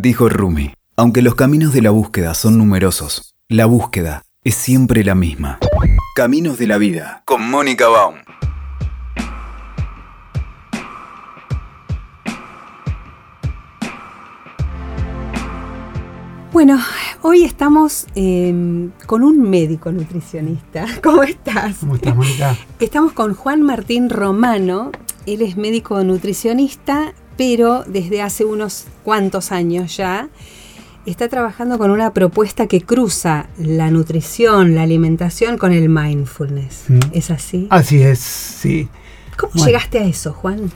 Dijo 0.00 0.28
Rumi, 0.28 0.72
aunque 0.96 1.22
los 1.22 1.34
caminos 1.34 1.72
de 1.72 1.82
la 1.82 1.90
búsqueda 1.90 2.32
son 2.34 2.56
numerosos, 2.56 3.34
la 3.48 3.66
búsqueda 3.66 4.22
es 4.44 4.54
siempre 4.54 5.02
la 5.02 5.16
misma. 5.16 5.58
Caminos 6.14 6.56
de 6.56 6.68
la 6.68 6.78
vida, 6.78 7.24
con 7.24 7.50
Mónica 7.50 7.88
Baum. 7.88 8.14
Bueno, 16.52 16.78
hoy 17.22 17.42
estamos 17.42 18.06
em, 18.14 18.92
con 19.06 19.24
un 19.24 19.50
médico 19.50 19.90
nutricionista. 19.90 20.86
¿Cómo 21.02 21.24
estás? 21.24 21.78
¿Cómo 21.80 21.96
estás, 21.96 22.14
Mónica? 22.14 22.56
Estamos 22.78 23.14
con 23.14 23.34
Juan 23.34 23.62
Martín 23.62 24.10
Romano. 24.10 24.92
Él 25.26 25.42
es 25.42 25.56
médico 25.56 26.04
nutricionista, 26.04 27.14
pero 27.38 27.84
desde 27.86 28.20
hace 28.20 28.44
unos 28.44 28.84
cuantos 29.04 29.50
años 29.52 29.96
ya 29.96 30.28
está 31.06 31.28
trabajando 31.28 31.78
con 31.78 31.90
una 31.90 32.12
propuesta 32.12 32.66
que 32.66 32.82
cruza 32.82 33.46
la 33.58 33.90
nutrición, 33.90 34.74
la 34.74 34.82
alimentación 34.82 35.56
con 35.56 35.72
el 35.72 35.88
mindfulness. 35.88 36.84
Mm. 36.88 36.98
¿Es 37.12 37.30
así? 37.30 37.66
Así 37.70 38.02
es, 38.02 38.18
sí. 38.18 38.88
¿Cómo 39.38 39.52
Bueno. 39.54 39.66
llegaste 39.68 40.00
a 40.00 40.04
eso, 40.04 40.34
Juan? 40.34 40.70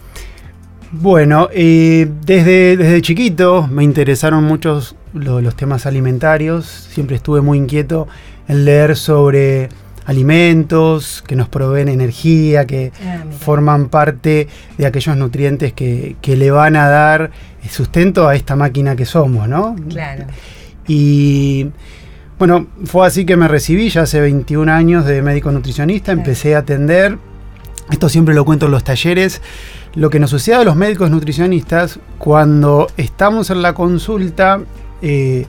Bueno, 0.92 1.48
eh, 1.52 2.06
desde, 2.24 2.76
desde 2.76 3.02
chiquito 3.02 3.66
me 3.66 3.82
interesaron 3.82 4.44
muchos 4.44 4.94
lo- 5.14 5.40
los 5.40 5.56
temas 5.56 5.84
alimentarios. 5.86 6.66
Siempre 6.66 7.16
estuve 7.16 7.40
muy 7.40 7.58
inquieto 7.58 8.08
en 8.48 8.64
leer 8.64 8.96
sobre 8.96 9.68
alimentos 10.04 11.22
que 11.26 11.36
nos 11.36 11.48
proveen 11.48 11.88
energía, 11.88 12.66
que 12.66 12.92
Ah, 13.04 13.24
forman 13.38 13.88
parte 13.88 14.48
de 14.78 14.86
aquellos 14.86 15.16
nutrientes 15.16 15.72
que, 15.72 16.16
que 16.20 16.36
le 16.36 16.50
van 16.50 16.76
a 16.76 16.88
dar 16.88 17.30
sustento 17.68 18.28
a 18.28 18.34
esta 18.34 18.56
máquina 18.56 18.96
que 18.96 19.04
somos, 19.04 19.48
¿no? 19.48 19.76
Claro. 19.88 20.24
Y 20.86 21.68
bueno, 22.38 22.66
fue 22.84 23.06
así 23.06 23.24
que 23.24 23.36
me 23.36 23.48
recibí 23.48 23.88
ya 23.88 24.02
hace 24.02 24.20
21 24.20 24.70
años 24.72 25.04
de 25.06 25.22
médico 25.22 25.52
nutricionista, 25.52 26.12
empecé 26.12 26.56
a 26.56 26.58
atender. 26.58 27.18
Esto 27.90 28.08
siempre 28.08 28.34
lo 28.34 28.44
cuento 28.44 28.66
en 28.66 28.72
los 28.72 28.84
talleres. 28.84 29.42
Lo 29.94 30.10
que 30.10 30.18
nos 30.18 30.30
sucede 30.30 30.56
a 30.56 30.64
los 30.64 30.74
médicos 30.74 31.10
nutricionistas 31.10 31.98
cuando 32.18 32.88
estamos 32.96 33.50
en 33.50 33.62
la 33.62 33.74
consulta 33.74 34.60
eh, 35.02 35.46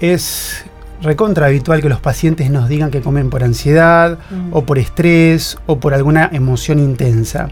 es 0.00 0.64
recontra 1.02 1.46
habitual 1.46 1.80
que 1.82 1.88
los 1.88 2.00
pacientes 2.00 2.50
nos 2.50 2.68
digan 2.68 2.90
que 2.90 3.00
comen 3.02 3.30
por 3.30 3.44
ansiedad 3.44 4.18
Mm. 4.30 4.48
o 4.52 4.64
por 4.64 4.78
estrés 4.78 5.58
o 5.66 5.78
por 5.78 5.94
alguna 5.94 6.28
emoción 6.32 6.78
intensa. 6.78 7.48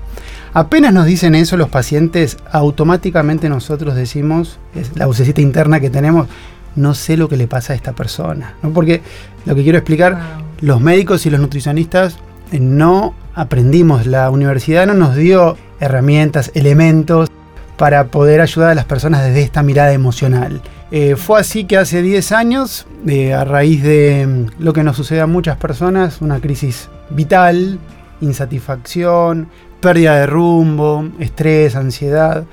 Apenas 0.52 0.92
nos 0.92 1.06
dicen 1.06 1.34
eso 1.34 1.56
los 1.56 1.68
pacientes, 1.68 2.36
automáticamente 2.50 3.48
nosotros 3.48 3.94
decimos, 3.94 4.58
es 4.74 4.96
la 4.96 5.06
vocecita 5.06 5.40
interna 5.40 5.80
que 5.80 5.90
tenemos, 5.90 6.28
no 6.76 6.94
sé 6.94 7.16
lo 7.16 7.28
que 7.28 7.36
le 7.36 7.46
pasa 7.46 7.72
a 7.72 7.76
esta 7.76 7.92
persona. 7.92 8.54
¿no? 8.62 8.70
Porque 8.72 9.02
lo 9.46 9.54
que 9.54 9.62
quiero 9.62 9.78
explicar, 9.78 10.12
Wow. 10.14 10.22
los 10.60 10.80
médicos 10.80 11.26
y 11.26 11.30
los 11.30 11.40
nutricionistas 11.40 12.16
eh, 12.52 12.60
no 12.60 13.14
aprendimos, 13.34 14.06
la 14.06 14.30
universidad 14.30 14.86
no 14.86 14.94
nos 14.94 15.16
dio 15.16 15.56
herramientas, 15.80 16.50
elementos 16.54 17.28
para 17.76 18.06
poder 18.06 18.40
ayudar 18.40 18.70
a 18.70 18.74
las 18.74 18.84
personas 18.84 19.24
desde 19.24 19.42
esta 19.42 19.62
mirada 19.62 19.92
emocional. 19.92 20.62
Eh, 20.96 21.16
fue 21.16 21.40
así 21.40 21.64
que 21.64 21.76
hace 21.76 22.02
10 22.02 22.30
años, 22.30 22.86
eh, 23.08 23.32
a 23.34 23.42
raíz 23.42 23.82
de 23.82 24.24
mm, 24.28 24.62
lo 24.62 24.72
que 24.72 24.84
nos 24.84 24.96
sucede 24.96 25.20
a 25.20 25.26
muchas 25.26 25.56
personas, 25.56 26.20
una 26.20 26.38
crisis 26.38 26.88
vital, 27.10 27.80
insatisfacción, 28.20 29.48
pérdida 29.80 30.16
de 30.20 30.26
rumbo, 30.26 31.08
estrés, 31.18 31.74
ansiedad, 31.74 32.44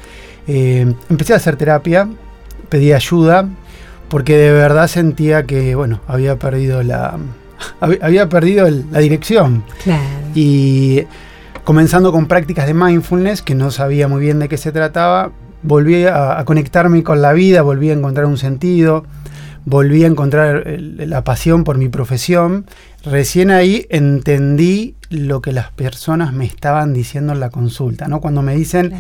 eh, 0.48 0.92
empecé 1.10 1.34
a 1.34 1.36
hacer 1.36 1.56
terapia, 1.56 2.10
pedí 2.70 2.94
ayuda, 2.94 3.48
porque 4.10 4.36
de 4.38 4.52
verdad 4.52 4.88
sentía 4.88 5.44
que, 5.46 5.76
bueno, 5.76 6.02
había 6.08 6.38
perdido 6.38 6.82
la, 6.82 7.18
hab- 7.82 8.00
había 8.02 8.28
perdido 8.28 8.68
la 8.92 9.00
dirección. 9.00 9.64
Claro. 9.84 10.02
Y 10.34 11.04
comenzando 11.64 12.12
con 12.12 12.26
prácticas 12.26 12.66
de 12.66 12.74
mindfulness, 12.74 13.44
que 13.44 13.54
no 13.54 13.70
sabía 13.70 14.08
muy 14.08 14.20
bien 14.22 14.40
de 14.40 14.50
qué 14.50 14.58
se 14.58 14.72
trataba, 14.72 15.32
volví 15.64 16.06
a, 16.06 16.40
a 16.40 16.46
conectarme 16.46 17.04
con 17.04 17.22
la 17.22 17.34
vida, 17.34 17.62
volví 17.62 17.90
a 17.90 17.94
encontrar 17.94 18.26
un 18.26 18.38
sentido, 18.38 19.06
volví 19.66 20.04
a 20.04 20.08
encontrar 20.08 20.68
el- 20.68 21.10
la 21.10 21.24
pasión 21.24 21.64
por 21.64 21.78
mi 21.78 21.88
profesión. 21.90 22.66
Recién 23.04 23.52
ahí 23.52 23.86
entendí 23.90 24.96
lo 25.10 25.42
que 25.42 25.52
las 25.52 25.72
personas 25.72 26.34
me 26.34 26.46
estaban 26.46 26.94
diciendo 26.94 27.34
en 27.34 27.40
la 27.40 27.50
consulta, 27.50 28.08
¿no? 28.08 28.22
Cuando 28.22 28.42
me 28.42 28.56
dicen, 28.56 28.94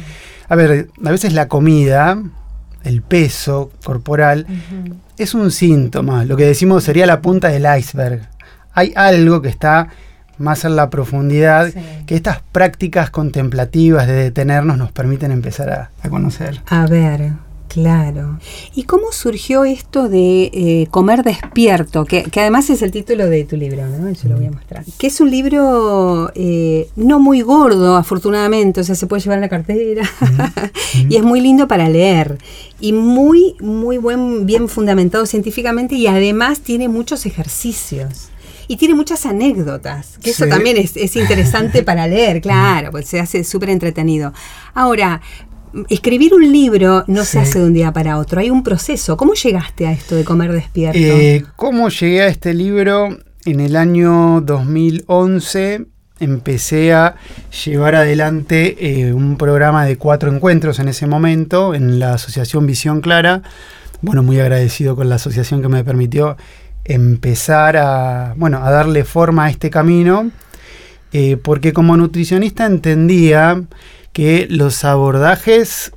a 0.50 0.56
ver, 0.56 0.90
a 1.06 1.12
veces 1.12 1.34
la 1.34 1.48
comida, 1.48 2.22
el 2.84 3.02
peso 3.02 3.72
corporal, 3.84 4.46
es 5.18 5.34
un 5.34 5.52
síntoma, 5.52 6.26
lo 6.26 6.36
que 6.36 6.46
decimos 6.46 6.84
sería 6.84 7.06
la 7.06 7.22
punta 7.22 7.50
del 7.50 7.66
iceberg. 7.78 8.28
Hay 8.74 8.92
algo 8.96 9.42
que 9.42 9.50
está 9.50 9.90
más 10.42 10.66
en 10.66 10.76
la 10.76 10.90
profundidad 10.90 11.70
Sí. 11.72 11.80
que 12.06 12.16
estas 12.16 12.42
prácticas 12.52 13.10
contemplativas 13.10 14.08
de 14.08 14.14
detenernos 14.14 14.78
nos 14.78 14.92
permiten 14.92 15.32
empezar 15.32 15.70
a, 15.70 15.92
a 16.02 16.10
conocer. 16.10 16.62
A 16.68 16.86
ver, 16.88 17.32
claro. 17.68 18.40
¿Y 18.76 18.84
cómo 18.84 19.12
surgió 19.14 19.64
esto 19.64 20.10
de 20.10 20.52
eh, 20.54 20.88
comer 20.92 21.24
despierto? 21.24 22.04
Que, 22.06 22.24
que 22.24 22.42
además 22.42 22.70
es 22.70 22.82
el 22.82 22.92
título 22.92 23.28
de 23.28 23.46
tu 23.46 23.56
libro, 23.56 23.86
¿no? 23.88 24.10
Yo 24.12 24.30
lo 24.30 24.36
voy 24.36 24.48
a 24.48 24.52
mostrar. 24.52 24.84
Que 24.98 25.08
es 25.08 25.22
un 25.22 25.32
libro 25.32 26.32
eh, 26.36 26.90
no 26.98 27.20
muy 27.20 27.42
gordo, 27.42 27.96
afortunadamente, 27.96 28.82
o 28.82 28.84
sea, 28.84 28.96
se 28.96 29.08
puede 29.08 29.22
llevar 29.22 29.38
en 29.38 29.42
la 29.42 29.50
cartera. 29.50 30.04
y 31.10 31.16
es 31.16 31.24
muy 31.24 31.40
lindo 31.40 31.68
para 31.68 31.88
leer. 31.88 32.38
Y 32.82 32.92
muy, 32.94 33.56
muy 33.62 33.98
buen, 33.98 34.46
bien 34.46 34.68
fundamentado 34.68 35.26
científicamente 35.26 35.96
y 35.96 36.08
además 36.08 36.60
tiene 36.62 36.90
muchos 36.90 37.26
ejercicios. 37.26 38.30
Y 38.72 38.78
tiene 38.78 38.96
muchas 38.96 39.26
anécdotas, 39.26 40.18
que 40.24 40.30
eso 40.30 40.48
también 40.48 40.78
es, 40.78 40.96
es 40.96 41.18
interesante 41.18 41.84
para 41.84 42.08
leer, 42.08 42.40
claro, 42.40 42.92
pues 42.92 43.06
se 43.06 43.20
hace 43.20 43.44
súper 43.44 43.70
entretenido. 43.70 44.32
Ahora, 44.74 45.20
escribir 45.90 46.34
un 46.34 46.50
libro 46.50 47.04
no 47.08 47.26
se 47.26 47.40
hace 47.40 47.60
de 47.60 47.66
un 47.66 47.74
día 47.74 47.92
para 47.92 48.18
otro, 48.18 48.40
hay 48.40 48.50
un 48.50 48.64
proceso. 48.64 49.18
¿Cómo 49.18 49.34
llegaste 49.34 49.88
a 49.88 49.92
esto 49.92 50.16
de 50.16 50.24
comer 50.24 50.54
despierto? 50.54 50.98
Eh, 50.98 51.44
¿Cómo 51.58 51.90
llegué 51.90 52.22
a 52.22 52.28
este 52.28 52.54
libro? 52.54 53.10
En 53.44 53.60
el 53.60 53.76
año 53.76 54.40
2011 54.40 55.88
empecé 56.22 56.94
a 56.94 57.16
llevar 57.66 57.96
adelante 57.96 58.78
eh, 58.80 59.12
un 59.12 59.36
programa 59.36 59.86
de 59.86 59.98
cuatro 59.98 60.34
encuentros 60.34 60.80
en 60.80 60.88
ese 60.88 61.08
momento 61.08 61.76
en 61.76 62.00
la 62.00 62.14
Asociación 62.14 62.66
Visión 62.68 63.02
Clara. 63.02 63.42
Bueno, 64.02 64.24
muy 64.24 64.40
agradecido 64.40 64.96
con 64.96 65.10
la 65.10 65.16
asociación 65.16 65.62
que 65.62 65.68
me 65.68 65.84
permitió 65.84 66.38
empezar 66.86 67.78
a, 67.78 68.34
bueno, 68.38 68.64
a 68.64 68.72
darle 68.72 69.04
forma 69.04 69.46
a 69.46 69.50
este 69.50 69.70
camino, 69.70 70.32
eh, 71.14 71.38
porque 71.38 71.74
como 71.74 71.98
nutricionista 71.98 72.66
entendía 72.66 73.64
que 74.14 74.48
los 74.50 74.84
abordajes 74.84 75.92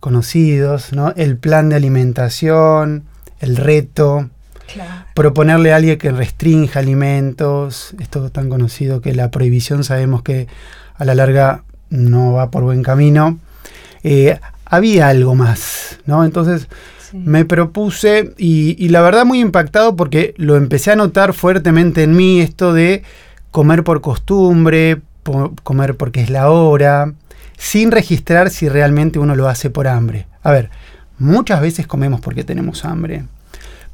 conocidos, 0.00 0.92
¿no? 0.92 1.12
el 1.16 1.36
plan 1.36 1.68
de 1.68 1.76
alimentación, 1.76 3.04
el 3.40 3.56
reto, 3.56 4.30
Claro. 4.72 5.04
proponerle 5.14 5.72
a 5.72 5.76
alguien 5.76 5.98
que 5.98 6.10
restrinja 6.10 6.80
alimentos, 6.80 7.94
esto 8.00 8.30
tan 8.30 8.48
conocido 8.48 9.02
que 9.02 9.14
la 9.14 9.30
prohibición 9.30 9.84
sabemos 9.84 10.22
que 10.22 10.46
a 10.94 11.04
la 11.04 11.14
larga 11.14 11.64
no 11.90 12.32
va 12.32 12.50
por 12.50 12.62
buen 12.62 12.82
camino, 12.82 13.38
eh, 14.02 14.38
había 14.64 15.08
algo 15.08 15.34
más, 15.34 15.98
¿no? 16.06 16.24
Entonces 16.24 16.68
Sí. 17.12 17.18
me 17.24 17.44
propuse 17.44 18.34
y, 18.38 18.74
y 18.84 18.88
la 18.88 19.02
verdad 19.02 19.24
muy 19.24 19.38
impactado 19.40 19.94
porque 19.94 20.34
lo 20.38 20.56
empecé 20.56 20.90
a 20.90 20.96
notar 20.96 21.32
fuertemente 21.34 22.02
en 22.02 22.16
mí 22.16 22.40
esto 22.40 22.72
de 22.72 23.02
comer 23.50 23.84
por 23.84 24.00
costumbre, 24.00 25.00
po- 25.22 25.54
comer 25.62 25.96
porque 25.96 26.22
es 26.22 26.30
la 26.30 26.50
hora, 26.50 27.12
sin 27.58 27.92
registrar 27.92 28.50
si 28.50 28.68
realmente 28.68 29.18
uno 29.18 29.36
lo 29.36 29.46
hace 29.48 29.70
por 29.70 29.86
hambre. 29.86 30.26
A 30.42 30.50
ver, 30.50 30.70
muchas 31.18 31.60
veces 31.60 31.86
comemos 31.86 32.20
porque 32.20 32.42
tenemos 32.44 32.84
hambre, 32.84 33.26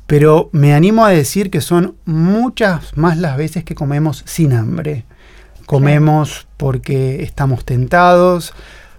pero 0.06 0.48
me 0.52 0.72
animo 0.72 1.04
a 1.04 1.10
decir 1.10 1.50
que 1.50 1.60
son 1.60 1.96
muchas 2.06 2.96
más 2.96 3.18
las 3.18 3.36
veces 3.36 3.64
que 3.64 3.74
comemos 3.74 4.22
sin 4.26 4.52
hambre. 4.54 5.04
Comemos 5.66 6.46
porque 6.56 7.22
estamos 7.22 7.64
tentados, 7.66 8.54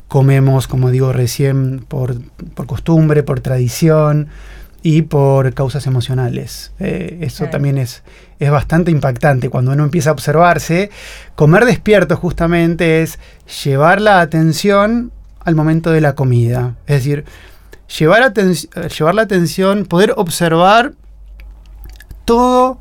comemos, 0.10 0.68
como 0.68 0.92
digo 0.92 1.14
recién, 1.14 1.86
por, 1.88 2.16
por 2.56 2.66
costumbre, 2.66 3.24
por 3.24 3.40
tradición 3.40 4.28
y 4.82 5.04
por 5.04 5.54
causas 5.54 5.88
emocionales. 5.88 6.72
Eh, 6.80 7.20
eso 7.22 7.46
también 7.46 7.78
es, 7.78 8.04
es 8.40 8.50
bastante 8.52 8.92
impactante 8.92 9.50
cuando 9.50 9.72
uno 9.72 9.84
empieza 9.84 10.10
a 10.10 10.14
observarse. 10.14 10.90
Comer 11.36 11.64
despierto 11.66 12.18
justamente 12.18 13.02
es 13.02 13.20
llevar 13.64 14.02
la 14.02 14.20
atención 14.20 15.12
al 15.40 15.56
momento 15.56 15.92
de 15.92 16.02
la 16.02 16.16
comida. 16.16 16.76
Es 16.88 16.98
decir, 16.98 17.24
llevar, 17.98 18.22
aten- 18.34 18.90
llevar 18.98 19.16
la 19.16 19.22
atención, 19.22 19.86
poder 19.86 20.14
observar 20.18 20.94
todo 22.26 22.80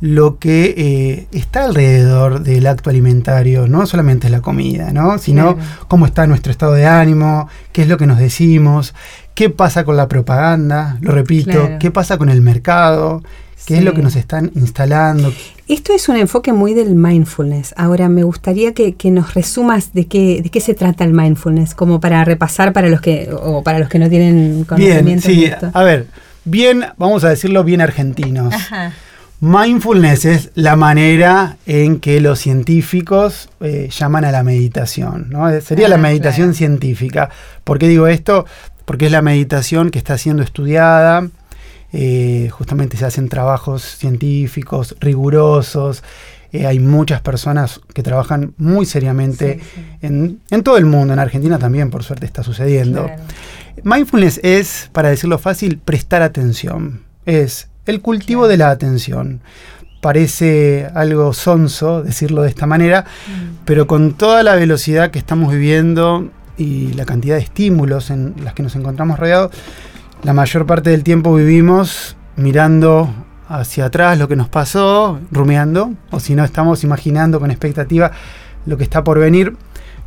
lo 0.00 0.38
que 0.38 0.74
eh, 0.76 1.26
está 1.36 1.64
alrededor 1.64 2.42
del 2.42 2.66
acto 2.68 2.90
alimentario, 2.90 3.66
no 3.66 3.84
solamente 3.86 4.28
es 4.28 4.30
la 4.30 4.40
comida, 4.40 4.92
¿no? 4.92 5.18
sino 5.18 5.56
Claro. 5.56 5.70
cómo 5.88 6.06
está 6.06 6.26
nuestro 6.26 6.52
estado 6.52 6.74
de 6.74 6.86
ánimo, 6.86 7.48
qué 7.72 7.82
es 7.82 7.88
lo 7.88 7.96
que 7.98 8.06
nos 8.06 8.18
decimos, 8.18 8.94
qué 9.34 9.50
pasa 9.50 9.84
con 9.84 9.96
la 9.96 10.06
propaganda, 10.08 10.98
lo 11.00 11.12
repito, 11.12 11.50
Claro. 11.50 11.76
qué 11.80 11.90
pasa 11.90 12.16
con 12.16 12.28
el 12.28 12.40
mercado, 12.42 13.22
qué 13.66 13.74
es 13.74 13.80
Sí. 13.80 13.84
lo 13.84 13.92
que 13.92 14.02
nos 14.02 14.14
están 14.14 14.52
instalando. 14.54 15.32
Esto 15.66 15.92
es 15.92 16.08
un 16.08 16.16
enfoque 16.16 16.52
muy 16.52 16.74
del 16.74 16.94
mindfulness. 16.94 17.74
Ahora 17.76 18.08
me 18.08 18.22
gustaría 18.22 18.72
que, 18.74 18.94
que 18.94 19.10
nos 19.10 19.34
resumas 19.34 19.92
de 19.94 20.06
qué, 20.06 20.40
de 20.42 20.48
qué 20.48 20.60
se 20.60 20.74
trata 20.74 21.02
el 21.04 21.12
mindfulness, 21.12 21.74
como 21.74 21.98
para 22.00 22.24
repasar 22.24 22.72
para 22.72 22.88
los 22.88 23.00
que, 23.00 23.28
o 23.32 23.62
para 23.64 23.80
los 23.80 23.88
que 23.88 23.98
no 23.98 24.08
tienen 24.08 24.52
Bien, 24.52 24.64
conocimiento 24.64 25.26
sí, 25.28 25.40
de 25.40 25.46
esto. 25.48 25.70
a 25.74 25.82
ver, 25.82 26.06
bien, 26.44 26.84
vamos 26.98 27.24
a 27.24 27.30
decirlo 27.30 27.64
bien 27.64 27.80
argentinos. 27.80 28.54
Ajá. 28.54 28.92
Mindfulness 29.40 30.24
es 30.24 30.50
la 30.54 30.74
manera 30.74 31.58
en 31.66 32.00
que 32.00 32.20
los 32.20 32.40
científicos 32.40 33.48
eh, 33.60 33.88
llaman 33.96 34.24
a 34.24 34.32
la 34.32 34.42
meditación. 34.42 35.28
¿no? 35.30 35.48
Eh, 35.48 35.60
Sería 35.60 35.86
Ah, 35.86 35.90
la 35.90 35.96
meditación 35.96 36.48
claro. 36.48 36.56
científica. 36.58 37.30
¿Por 37.62 37.78
qué 37.78 37.86
digo 37.88 38.08
esto? 38.08 38.46
Porque 38.84 39.06
es 39.06 39.12
la 39.12 39.22
meditación 39.22 39.90
que 39.90 39.98
está 39.98 40.18
siendo 40.18 40.42
estudiada. 40.42 41.28
eh, 41.92 42.50
justamente 42.50 42.96
se 42.98 43.06
hacen 43.06 43.28
trabajos 43.30 43.82
científicos 43.82 44.94
rigurosos. 45.00 46.02
eh, 46.52 46.66
hay 46.66 46.80
muchas 46.80 47.20
personas 47.22 47.80
que 47.94 48.02
trabajan 48.02 48.52
muy 48.58 48.84
seriamente 48.86 49.60
Sí, 49.62 49.70
sí. 49.74 49.86
En, 50.02 50.40
en 50.50 50.62
todo 50.62 50.76
el 50.78 50.84
mundo. 50.84 51.12
En 51.14 51.18
Argentina 51.20 51.58
también, 51.58 51.90
por 51.90 52.02
suerte, 52.02 52.26
está 52.26 52.42
sucediendo. 52.42 53.04
Claro. 53.06 53.22
Mindfulness 53.84 54.40
es, 54.42 54.90
para 54.92 55.08
decirlo 55.10 55.38
fácil, 55.38 55.78
prestar 55.78 56.20
atención. 56.22 57.02
Es 57.24 57.67
el 57.88 58.00
cultivo 58.00 58.42
Claro. 58.42 58.50
de 58.50 58.56
la 58.58 58.70
atención. 58.70 59.40
Parece 60.00 60.88
algo 60.94 61.32
sonso 61.32 62.02
decirlo 62.04 62.42
de 62.42 62.48
esta 62.50 62.66
manera, 62.66 63.02
Mm. 63.26 63.56
pero 63.64 63.86
con 63.88 64.12
toda 64.14 64.42
la 64.44 64.54
velocidad 64.54 65.10
que 65.10 65.18
estamos 65.18 65.52
viviendo 65.52 66.30
y 66.56 66.92
la 66.92 67.04
cantidad 67.04 67.34
de 67.36 67.42
estímulos 67.42 68.10
en 68.10 68.34
las 68.44 68.54
que 68.54 68.62
nos 68.62 68.76
encontramos 68.76 69.18
rodeados, 69.18 69.50
la 70.22 70.32
mayor 70.34 70.66
parte 70.66 70.90
del 70.90 71.02
tiempo 71.02 71.34
vivimos 71.34 72.16
mirando 72.36 73.12
hacia 73.48 73.86
atrás 73.86 74.18
lo 74.18 74.28
que 74.28 74.36
nos 74.36 74.48
pasó, 74.48 75.18
rumiando, 75.32 75.92
o 76.10 76.20
si 76.20 76.34
no 76.36 76.44
estamos 76.44 76.84
imaginando 76.84 77.40
con 77.40 77.50
expectativa 77.50 78.12
lo 78.66 78.76
que 78.76 78.84
está 78.84 79.02
por 79.02 79.18
venir. 79.18 79.56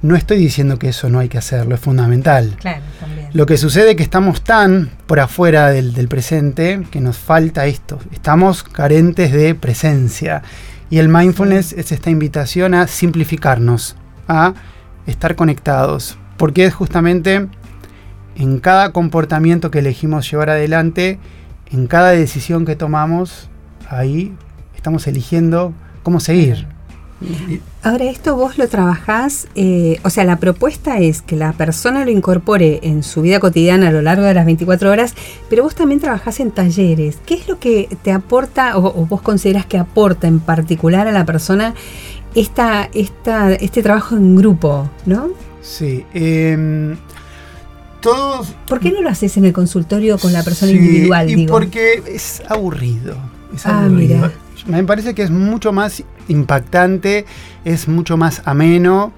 No 0.02 0.16
estoy 0.16 0.38
diciendo 0.38 0.80
que 0.80 0.90
eso 0.90 1.10
no 1.10 1.20
hay 1.20 1.30
que 1.30 1.38
hacerlo, 1.38 1.76
es 1.76 1.82
fundamental. 1.82 2.56
Claro, 2.60 2.82
también. 3.00 3.30
Lo 3.34 3.46
que 3.46 3.58
sucede 3.58 3.92
es 3.92 3.96
que 3.96 4.04
estamos 4.04 4.44
tan 4.44 4.90
por 5.06 5.20
afuera 5.20 5.70
del, 5.70 5.94
del 5.94 6.08
presente 6.08 6.82
que 6.90 7.02
nos 7.02 7.18
falta 7.18 7.68
esto. 7.68 8.00
Estamos 8.12 8.64
carentes 8.64 9.32
de 9.32 9.54
presencia. 9.54 10.42
Y 10.90 10.98
el 10.98 11.08
mindfulness 11.08 11.74
es 11.74 11.92
esta 11.92 12.10
invitación 12.10 12.74
a 12.74 12.88
simplificarnos, 12.88 13.96
a 14.28 14.54
estar 15.06 15.36
conectados. 15.36 16.18
Porque 16.36 16.66
es 16.66 16.74
justamente 16.74 17.48
en 18.36 18.60
cada 18.60 18.92
comportamiento 18.92 19.72
que 19.72 19.80
elegimos 19.80 20.30
llevar 20.30 20.50
adelante, 20.50 21.20
en 21.72 21.88
cada 21.88 22.10
decisión 22.10 22.66
que 22.66 22.76
tomamos, 22.76 23.50
ahí 23.90 24.34
estamos 24.76 25.06
eligiendo 25.08 25.74
cómo 26.04 26.20
seguir. 26.20 26.68
Ahora, 27.84 28.06
esto 28.06 28.36
vos 28.36 28.58
lo 28.58 28.68
trabajás, 28.68 29.48
eh, 29.56 30.00
o 30.04 30.10
sea, 30.10 30.24
la 30.24 30.38
propuesta 30.38 31.00
es 31.00 31.22
que 31.22 31.36
la 31.36 31.54
persona 31.54 32.04
lo 32.06 32.12
incorpore 32.12 32.80
en 32.84 33.04
su 33.04 33.22
vida 33.22 33.40
cotidiana 33.40 33.90
a 33.90 33.92
lo 33.92 34.02
largo 34.02 34.24
de 34.24 34.34
las 34.34 34.46
24 34.46 34.90
horas, 34.92 35.14
pero 35.50 35.64
vos 35.64 35.76
también 35.76 36.00
trabajás 36.00 36.40
en 36.40 36.52
talleres. 36.52 37.18
¿Qué 37.26 37.36
es 37.36 37.48
lo 37.48 37.60
que 37.60 37.96
te 38.04 38.12
aporta 38.12 38.78
o, 38.78 38.86
o 38.88 39.06
vos 39.06 39.22
consideras 39.22 39.66
que 39.66 39.78
aporta 39.78 40.28
en 40.28 40.40
particular 40.40 41.08
a 41.08 41.12
la 41.12 41.26
persona 41.26 41.74
esta, 42.36 42.90
esta, 42.94 43.52
este 43.54 43.84
trabajo 43.84 44.16
en 44.16 44.36
grupo, 44.36 44.90
no? 45.06 45.30
Sí. 45.62 46.06
em, 46.14 46.96
todos 48.02 48.56
¿Por 48.68 48.80
qué 48.80 48.92
no 48.92 49.02
lo 49.02 49.10
haces 49.10 49.38
en 49.38 49.46
el 49.46 49.54
consultorio 49.54 50.18
con 50.18 50.34
la 50.34 50.42
persona 50.44 50.72
Sí, 50.72 50.78
individual, 50.78 51.30
y 51.30 51.36
digo? 51.36 51.52
porque 51.54 52.02
es 52.08 52.42
aburrido. 52.48 53.16
Es 53.54 53.66
Ah, 53.66 53.86
aburrido. 53.86 54.16
mira. 54.16 54.32
Me 54.68 54.84
parece 54.84 55.14
que 55.16 55.24
es 55.24 55.32
mucho 55.32 55.72
más 55.72 56.04
impactante, 56.28 57.26
es 57.66 57.88
mucho 57.88 58.18
más 58.18 58.42
ameno 58.46 59.12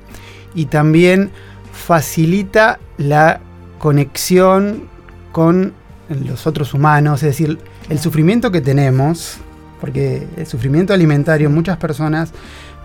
y 0.56 0.66
también 0.66 1.32
facilita 1.72 2.80
la 2.98 3.40
conexión 3.80 4.84
con 5.32 5.74
los 6.10 6.48
otros 6.48 6.74
humanos, 6.74 7.24
es 7.24 7.30
decir, 7.30 7.60
el 7.90 8.00
sufrimiento 8.00 8.52
que 8.52 8.62
tenemos, 8.62 9.38
porque 9.82 10.28
el 10.38 10.46
sufrimiento 10.48 10.94
alimentario 10.94 11.50
muchas 11.50 11.78
personas 11.78 12.32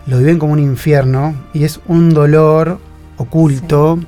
lo 0.07 0.19
viven 0.19 0.39
como 0.39 0.55
un 0.55 0.59
infierno 0.59 1.35
y 1.53 1.65
es 1.65 1.81
un 1.87 2.15
dolor 2.15 2.81
oculto, 3.19 3.99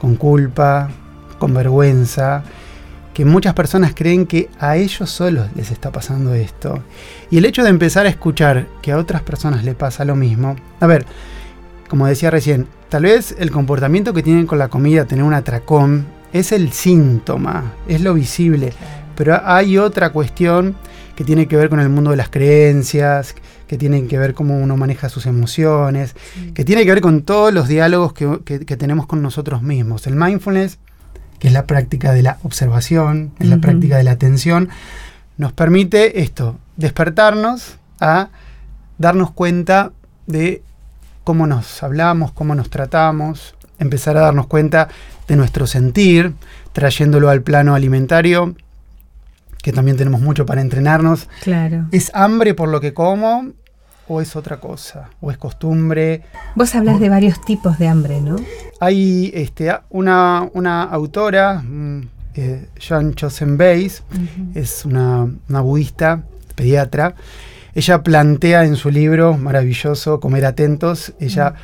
con 0.00 0.16
culpa, 0.16 0.90
con 1.38 1.54
vergüenza, 1.54 2.42
que 3.14 3.24
muchas 3.24 3.54
personas 3.54 3.92
creen 3.94 4.26
que 4.26 4.48
a 4.58 4.76
ellos 4.76 5.10
solos 5.10 5.48
les 5.54 5.70
está 5.70 5.90
pasando 5.92 6.34
esto. 6.34 6.82
Y 7.30 7.38
el 7.38 7.44
hecho 7.44 7.62
de 7.62 7.68
empezar 7.70 8.06
a 8.06 8.08
escuchar 8.08 8.66
que 8.80 8.92
a 8.92 8.96
otras 8.98 9.22
personas 9.22 9.64
le 9.64 9.74
pasa 9.74 10.04
lo 10.04 10.16
mismo, 10.16 10.56
a 10.80 10.86
ver, 10.86 11.04
como 11.88 12.06
decía 12.06 12.30
recién, 12.30 12.66
tal 12.88 13.02
vez 13.02 13.34
el 13.38 13.50
comportamiento 13.50 14.14
que 14.14 14.22
tienen 14.22 14.46
con 14.46 14.58
la 14.58 14.68
comida, 14.68 15.04
tener 15.04 15.24
un 15.24 15.34
atracón, 15.34 16.06
es 16.32 16.52
el 16.52 16.72
síntoma, 16.72 17.74
es 17.86 18.00
lo 18.00 18.14
visible, 18.14 18.72
pero 19.14 19.38
hay 19.44 19.76
otra 19.76 20.10
cuestión 20.10 20.74
que 21.14 21.24
tiene 21.24 21.46
que 21.46 21.58
ver 21.58 21.68
con 21.68 21.80
el 21.80 21.90
mundo 21.90 22.10
de 22.12 22.16
las 22.16 22.30
creencias, 22.30 23.34
que 23.66 23.76
tiene 23.76 24.06
que 24.06 24.16
ver 24.18 24.32
cómo 24.32 24.58
uno 24.58 24.78
maneja 24.78 25.10
sus 25.10 25.26
emociones, 25.26 26.14
que 26.54 26.64
tiene 26.64 26.84
que 26.84 26.90
ver 26.92 27.02
con 27.02 27.20
todos 27.20 27.52
los 27.52 27.68
diálogos 27.68 28.14
que, 28.14 28.40
que- 28.46 28.60
que 28.64 28.76
tenemos 28.78 29.06
con 29.06 29.20
nosotros 29.20 29.62
mismos. 29.62 30.06
El 30.06 30.16
mindfulness, 30.16 30.78
que 31.42 31.48
es 31.48 31.54
la 31.54 31.66
práctica 31.66 32.12
de 32.12 32.22
la 32.22 32.38
observación, 32.44 33.32
es 33.40 33.48
la 33.48 33.58
práctica 33.58 33.96
de 33.96 34.04
la 34.04 34.12
atención, 34.12 34.68
nos 35.38 35.52
permite 35.52 36.20
esto, 36.20 36.56
despertarnos 36.76 37.78
a 37.98 38.28
darnos 38.96 39.32
cuenta 39.32 39.90
de 40.28 40.62
cómo 41.24 41.48
nos 41.48 41.82
hablamos, 41.82 42.30
cómo 42.30 42.54
nos 42.54 42.70
tratamos, 42.70 43.56
empezar 43.80 44.16
a 44.16 44.20
darnos 44.20 44.46
cuenta 44.46 44.86
de 45.26 45.34
nuestro 45.34 45.66
sentir, 45.66 46.32
trayéndolo 46.72 47.28
al 47.28 47.42
plano 47.42 47.74
alimentario, 47.74 48.54
que 49.64 49.72
también 49.72 49.96
tenemos 49.96 50.20
mucho 50.20 50.46
para 50.46 50.60
entrenarnos. 50.60 51.28
Claro. 51.42 51.86
¿Es 51.90 52.12
hambre 52.14 52.54
por 52.54 52.68
lo 52.68 52.80
que 52.80 52.94
como 52.94 53.50
o 54.12 54.20
es 54.20 54.36
otra 54.36 54.58
cosa? 54.58 55.08
¿O 55.20 55.30
es 55.30 55.38
costumbre? 55.38 56.22
Vos 56.54 56.74
hablas 56.74 57.00
de 57.00 57.08
varios 57.08 57.40
tipos 57.40 57.78
de 57.78 57.88
hambre, 57.88 58.20
¿no? 58.20 58.36
Hay 58.78 59.30
este, 59.34 59.74
una, 59.88 60.48
una 60.52 60.82
autora, 60.82 61.62
eh, 62.34 62.68
Jean 62.78 63.14
Chosen 63.14 63.56
Beis, 63.56 64.02
es 64.54 64.84
una, 64.84 65.26
una 65.48 65.60
budista, 65.62 66.22
pediatra. 66.54 67.14
Ella 67.74 68.02
plantea 68.02 68.64
en 68.64 68.76
su 68.76 68.90
libro 68.90 69.38
maravilloso, 69.38 70.20
Comer 70.20 70.44
Atentos, 70.44 71.14
ella 71.18 71.54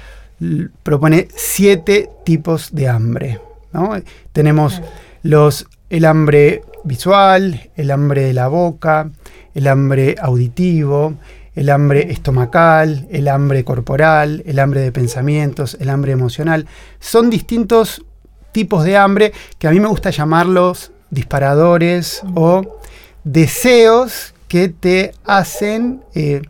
propone 0.83 1.29
siete 1.37 2.09
tipos 2.25 2.71
de 2.73 2.89
hambre. 2.89 3.41
¿no? 3.75 3.91
Tenemos 4.33 4.81
los, 5.23 5.67
el 5.91 6.07
hambre 6.07 6.63
visual, 6.85 7.69
el 7.77 7.91
hambre 7.91 8.23
de 8.23 8.33
la 8.33 8.49
boca, 8.49 9.11
el 9.55 9.67
hambre 9.67 10.15
auditivo, 10.19 11.15
el 11.55 11.71
hambre 11.71 12.13
estomacal, 12.13 13.07
el 13.11 13.29
hambre 13.29 13.65
corporal, 13.65 14.43
el 14.47 14.59
hambre 14.59 14.81
de 14.81 14.93
pensamientos, 14.93 15.77
el 15.81 15.91
hambre 15.91 16.13
emocional. 16.13 16.67
Son 17.01 17.31
distintos 17.31 18.05
tipos 18.53 18.85
de 18.85 18.97
hambre 18.97 19.33
que 19.59 19.69
a 19.69 19.71
mí 19.71 19.81
me 19.81 19.89
gusta 19.89 20.11
llamarlos 20.11 20.93
disparadores 21.11 22.23
o 22.35 22.79
deseos 23.25 24.35
que 24.47 24.69
te 24.69 25.13
hacen 25.25 26.03
eh, 26.15 26.43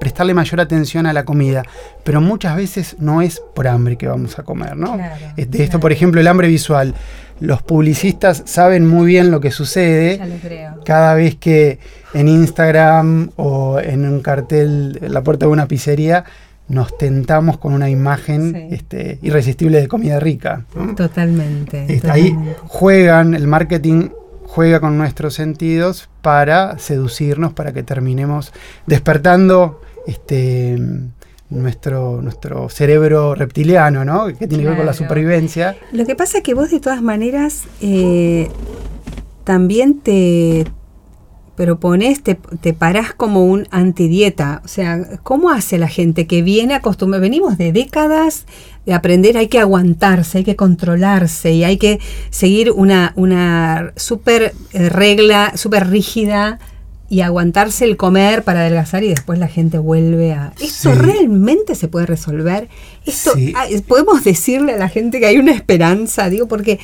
prestarle 0.00 0.34
mayor 0.34 0.60
atención 0.60 1.06
a 1.06 1.12
la 1.12 1.24
comida. 1.24 1.62
Pero 2.02 2.20
muchas 2.20 2.56
veces 2.56 2.96
no 2.98 3.22
es 3.22 3.40
por 3.54 3.66
hambre 3.68 3.96
que 3.96 4.06
vamos 4.06 4.38
a 4.38 4.42
comer, 4.42 4.76
¿no? 4.76 4.94
Claro, 4.94 5.16
De 5.36 5.42
esto, 5.42 5.64
claro. 5.64 5.80
por 5.80 5.92
ejemplo, 5.92 6.20
el 6.20 6.26
hambre 6.26 6.48
visual. 6.48 6.94
Los 7.40 7.62
publicistas 7.62 8.42
saben 8.46 8.86
muy 8.86 9.06
bien 9.06 9.30
lo 9.30 9.40
que 9.40 9.50
sucede 9.50 10.18
Ya 10.18 10.26
lo 10.26 10.36
creo. 10.36 10.80
cada 10.84 11.14
vez 11.14 11.34
que 11.36 11.78
en 12.14 12.28
Instagram 12.28 13.30
o 13.36 13.80
en 13.80 14.06
un 14.08 14.20
cartel 14.20 14.98
en 15.02 15.12
la 15.12 15.22
puerta 15.22 15.46
de 15.46 15.52
una 15.52 15.66
pizzería 15.66 16.24
nos 16.68 16.96
tentamos 16.96 17.58
con 17.58 17.74
una 17.74 17.90
imagen 17.90 18.52
Sí. 18.54 18.74
este, 18.74 19.18
irresistible 19.22 19.80
de 19.80 19.88
comida 19.88 20.18
rica. 20.20 20.64
¿no? 20.74 20.94
Totalmente. 20.94 21.84
Este, 21.92 22.10
ahí 22.10 22.30
totalmente. 22.30 22.60
juegan, 22.66 23.34
el 23.34 23.46
marketing 23.46 24.08
juega 24.46 24.80
con 24.80 24.96
nuestros 24.96 25.34
sentidos 25.34 26.08
para 26.22 26.78
seducirnos, 26.78 27.52
para 27.52 27.72
que 27.72 27.82
terminemos 27.82 28.52
despertando 28.86 29.82
este, 30.06 30.78
nuestro, 31.54 32.20
nuestro 32.20 32.68
cerebro 32.68 33.34
reptiliano, 33.34 34.04
¿no? 34.04 34.26
que 34.26 34.46
tiene 34.46 34.64
que 34.64 34.68
ver 34.68 34.76
con 34.78 34.86
la 34.86 34.92
supervivencia. 34.92 35.76
Lo 35.92 36.04
que 36.04 36.14
pasa 36.14 36.38
es 36.38 36.44
que 36.44 36.54
vos 36.54 36.70
de 36.70 36.80
todas 36.80 37.02
maneras 37.02 37.64
eh, 37.80 38.48
también 39.44 40.00
te, 40.00 40.66
propones, 41.54 42.22
te, 42.22 42.34
te 42.34 42.72
parás 42.72 43.14
como 43.14 43.44
un 43.44 43.66
antidieta. 43.70 44.62
O 44.64 44.68
sea, 44.68 45.18
¿cómo 45.22 45.50
hace 45.50 45.78
la 45.78 45.88
gente 45.88 46.26
que 46.26 46.42
viene 46.42 46.74
acostumbrada? 46.74 47.22
Venimos 47.22 47.58
de 47.58 47.72
décadas 47.72 48.46
de 48.86 48.92
aprender, 48.92 49.36
hay 49.38 49.48
que 49.48 49.58
aguantarse, 49.58 50.38
hay 50.38 50.44
que 50.44 50.56
controlarse 50.56 51.52
y 51.52 51.64
hay 51.64 51.78
que 51.78 52.00
seguir 52.30 52.70
una, 52.70 53.12
una 53.16 53.92
super 53.96 54.52
eh, 54.72 54.88
regla, 54.88 55.52
súper 55.56 55.88
rígida 55.88 56.58
y 57.14 57.20
aguantarse 57.20 57.84
el 57.84 57.96
comer 57.96 58.42
para 58.42 58.60
adelgazar 58.60 59.04
y 59.04 59.08
después 59.08 59.38
la 59.38 59.46
gente 59.46 59.78
vuelve 59.78 60.32
a... 60.32 60.52
¿Esto 60.60 60.92
Sí. 60.92 60.98
realmente 60.98 61.76
se 61.76 61.86
puede 61.86 62.06
resolver? 62.06 62.68
Esto, 63.06 63.30
Sí. 63.34 63.52
ah, 63.56 63.66
¿Podemos 63.86 64.24
decirle 64.24 64.72
a 64.74 64.78
la 64.78 64.88
gente 64.88 65.20
que 65.20 65.26
hay 65.26 65.38
una 65.38 65.52
esperanza? 65.52 66.28
Digo, 66.28 66.48
porque 66.48 66.80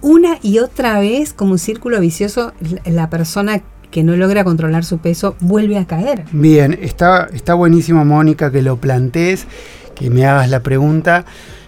una 0.00 0.38
y 0.42 0.60
otra 0.60 0.98
vez, 0.98 1.34
como 1.34 1.52
un 1.52 1.58
círculo 1.58 2.00
vicioso, 2.00 2.54
la- 2.86 2.90
la 2.90 3.10
persona 3.10 3.60
que 3.90 4.02
no 4.02 4.16
logra 4.16 4.44
controlar 4.44 4.84
su 4.84 4.96
peso 4.98 5.36
vuelve 5.40 5.76
a 5.76 5.84
caer. 5.84 6.24
Bien, 6.32 6.78
está, 6.80 7.28
está 7.34 7.52
buenísimo, 7.54 8.02
Mónica, 8.06 8.50
que 8.50 8.62
lo 8.62 8.76
plantees, 8.78 9.46
que 9.94 10.08
me 10.08 10.24
hagas 10.24 10.48
la 10.48 10.60
pregunta. 10.62 11.26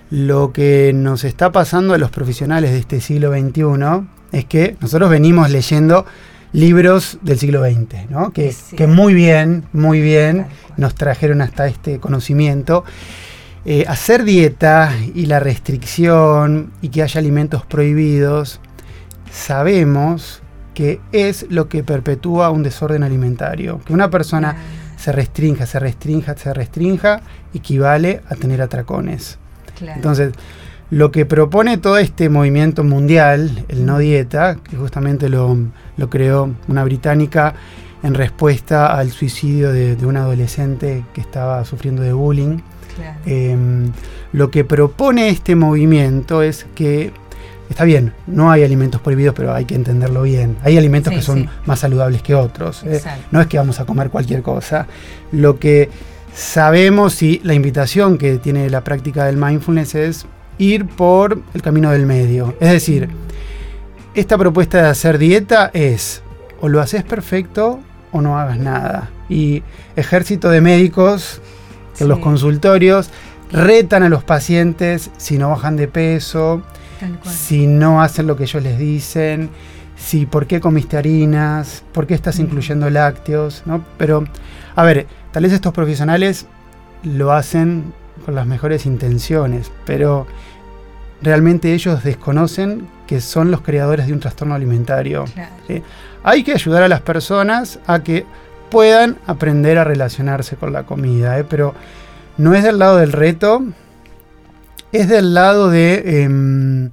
Lo 0.09 0.53
que 0.53 0.93
nos 0.95 1.25
está 1.25 1.53
pasando 1.53 1.93
a 1.95 1.99
los 1.99 2.11
profesionales 2.11 2.71
de 2.71 2.79
este 2.79 3.01
siglo 3.03 3.33
XXI 3.33 4.07
es 4.33 4.45
que 4.47 4.77
nosotros 4.81 5.11
venimos 5.11 5.51
leyendo 5.51 6.07
libros 6.53 7.19
del 7.23 7.39
siglo 7.39 7.65
XX, 7.65 8.11
¿no? 8.11 8.33
que, 8.33 8.53
Sí. 8.53 8.77
que 8.77 8.87
muy 8.87 9.15
bien, 9.15 9.65
muy 9.73 10.01
bien 10.01 10.47
nos 10.77 10.95
trajeron 10.95 11.41
hasta 11.41 11.67
este 11.67 11.99
conocimiento. 11.99 12.85
Eh, 13.65 13.85
hacer 13.87 14.25
dieta 14.25 14.93
y 15.15 15.27
la 15.27 15.39
restricción 15.39 16.73
y 16.83 16.89
que 16.89 17.03
haya 17.03 17.21
alimentos 17.21 17.65
prohibidos, 17.65 18.61
sabemos 19.31 20.43
que 20.75 21.01
es 21.13 21.47
lo 21.49 21.69
que 21.69 21.85
perpetúa 21.85 22.51
un 22.51 22.63
desorden 22.63 23.03
alimentario. 23.03 23.81
Que 23.85 23.93
una 23.93 24.11
persona 24.11 24.57
se 24.97 25.13
restrinja, 25.13 25.67
se 25.67 25.79
restrinja, 25.79 26.37
se 26.37 26.53
restrinja, 26.53 27.21
equivale 27.55 28.23
a 28.29 28.35
tener 28.35 28.63
atracones. 28.63 29.39
Entonces, 29.81 30.33
lo 30.91 31.11
que 31.11 31.27
propone 31.27 31.79
todo 31.79 31.99
este 31.99 32.29
movimiento 32.29 32.85
mundial, 32.85 33.65
el 33.69 33.87
no 33.87 33.99
dieta, 33.99 34.57
que 34.63 34.77
justamente 34.77 35.29
lo, 35.29 35.57
lo 35.97 36.09
creó 36.11 36.51
una 36.69 36.85
británica 36.85 37.55
en 38.03 38.15
respuesta 38.15 38.97
al 38.99 39.11
suicidio 39.11 39.73
de, 39.73 39.95
de 39.97 40.07
un 40.07 40.17
adolescente 40.17 41.05
que 41.13 41.21
estaba 41.21 41.65
sufriendo 41.65 42.03
de 42.03 42.13
bullying, 42.13 42.59
eh, 43.27 43.57
lo 44.33 44.51
que 44.51 44.65
propone 44.65 45.29
este 45.29 45.55
movimiento 45.55 46.43
es 46.43 46.67
que, 46.75 47.13
está 47.71 47.85
bien, 47.85 48.13
no 48.27 48.51
hay 48.51 48.65
alimentos 48.65 49.01
prohibidos, 49.01 49.35
pero 49.37 49.55
hay 49.55 49.65
que 49.67 49.75
entenderlo 49.75 50.23
bien. 50.23 50.57
Hay 50.63 50.77
alimentos 50.77 51.11
Sí, 51.13 51.19
que 51.21 51.23
son 51.25 51.39
sí. 51.45 51.49
más 51.67 51.79
saludables 51.81 52.23
que 52.23 52.35
otros. 52.35 52.83
eh. 52.85 53.01
No 53.31 53.41
es 53.41 53.47
que 53.47 53.57
vamos 53.59 53.79
a 53.81 53.85
comer 53.85 54.11
cualquier 54.11 54.43
cosa. 54.43 54.87
Lo 55.31 55.59
que 55.59 55.89
sabemos 56.35 57.23
y 57.23 57.41
la 57.45 57.55
invitación 57.55 58.19
que 58.19 58.39
tiene 58.39 58.69
la 58.71 58.83
práctica 58.83 59.27
del 59.27 59.37
mindfulness 59.37 59.95
es 59.95 60.27
ir 60.59 60.87
por 60.87 61.41
el 61.55 61.63
camino 61.63 61.91
del 61.91 62.07
medio. 62.07 62.55
Es 62.61 62.71
decir, 62.73 63.09
esta 64.15 64.37
propuesta 64.39 64.83
de 64.83 64.89
hacer 64.89 65.19
dieta 65.19 65.71
es 65.73 66.23
o 66.61 66.69
lo 66.69 66.81
haces 66.81 67.03
perfecto 67.03 67.81
o 68.13 68.21
no 68.21 68.39
hagas 68.39 68.59
nada. 68.59 69.11
Y 69.29 69.63
ejército 69.97 70.51
de 70.51 70.61
médicos 70.61 71.41
en 71.99 72.09
los 72.09 72.19
consultorios 72.19 73.11
retan 73.51 74.03
a 74.03 74.09
los 74.09 74.23
pacientes 74.25 75.11
si 75.17 75.39
no 75.39 75.51
bajan 75.51 75.77
de 75.77 75.89
peso, 75.89 76.63
si 77.25 77.67
no 77.67 78.03
hacen 78.03 78.27
lo 78.27 78.37
que 78.37 78.45
ellos 78.45 78.63
les 78.63 78.79
dicen, 78.79 79.51
si 79.97 80.27
por 80.27 80.47
qué 80.47 80.61
comiste 80.61 80.97
harinas, 80.97 81.83
por 81.93 82.07
qué 82.07 82.15
estás 82.15 82.39
Mm. 82.39 82.43
incluyendo 82.43 82.91
lácteos, 82.91 83.63
¿no? 83.67 83.85
Pero, 83.99 84.25
a 84.77 84.83
ver, 84.85 85.07
tal 85.33 85.43
vez 85.45 85.53
estos 85.53 85.73
profesionales 85.73 86.47
lo 87.03 87.33
hacen 87.33 87.93
con 88.25 88.35
las 88.35 88.47
mejores 88.47 88.87
intenciones, 88.87 89.73
pero 89.85 90.27
realmente 91.23 91.73
ellos 91.75 92.05
desconocen 92.05 92.87
que 93.13 93.21
son 93.21 93.51
los 93.51 93.61
creadores 93.61 94.07
de 94.07 94.15
un 94.15 94.21
trastorno 94.21 94.55
alimentario. 94.55 95.25
Claro. 95.35 95.53
¿sí? 95.67 95.83
Hay 96.25 96.43
que 96.43 96.53
ayudar 96.53 96.83
a 96.83 96.89
las 96.89 97.03
personas 97.03 97.79
a 97.87 98.03
que 98.03 98.25
puedan 98.71 99.19
aprender 99.27 99.77
a 99.77 99.85
relacionarse 99.85 100.57
con 100.57 100.73
la 100.73 100.85
comida, 100.85 101.39
¿eh? 101.39 101.45
pero 101.45 101.75
no 102.39 102.55
es 102.55 102.63
del 102.65 102.79
lado 102.79 102.97
del 102.97 103.13
reto, 103.13 103.65
es 104.93 105.11
del 105.11 105.35
lado 105.35 105.69
de 105.69 106.23
em, 106.23 106.91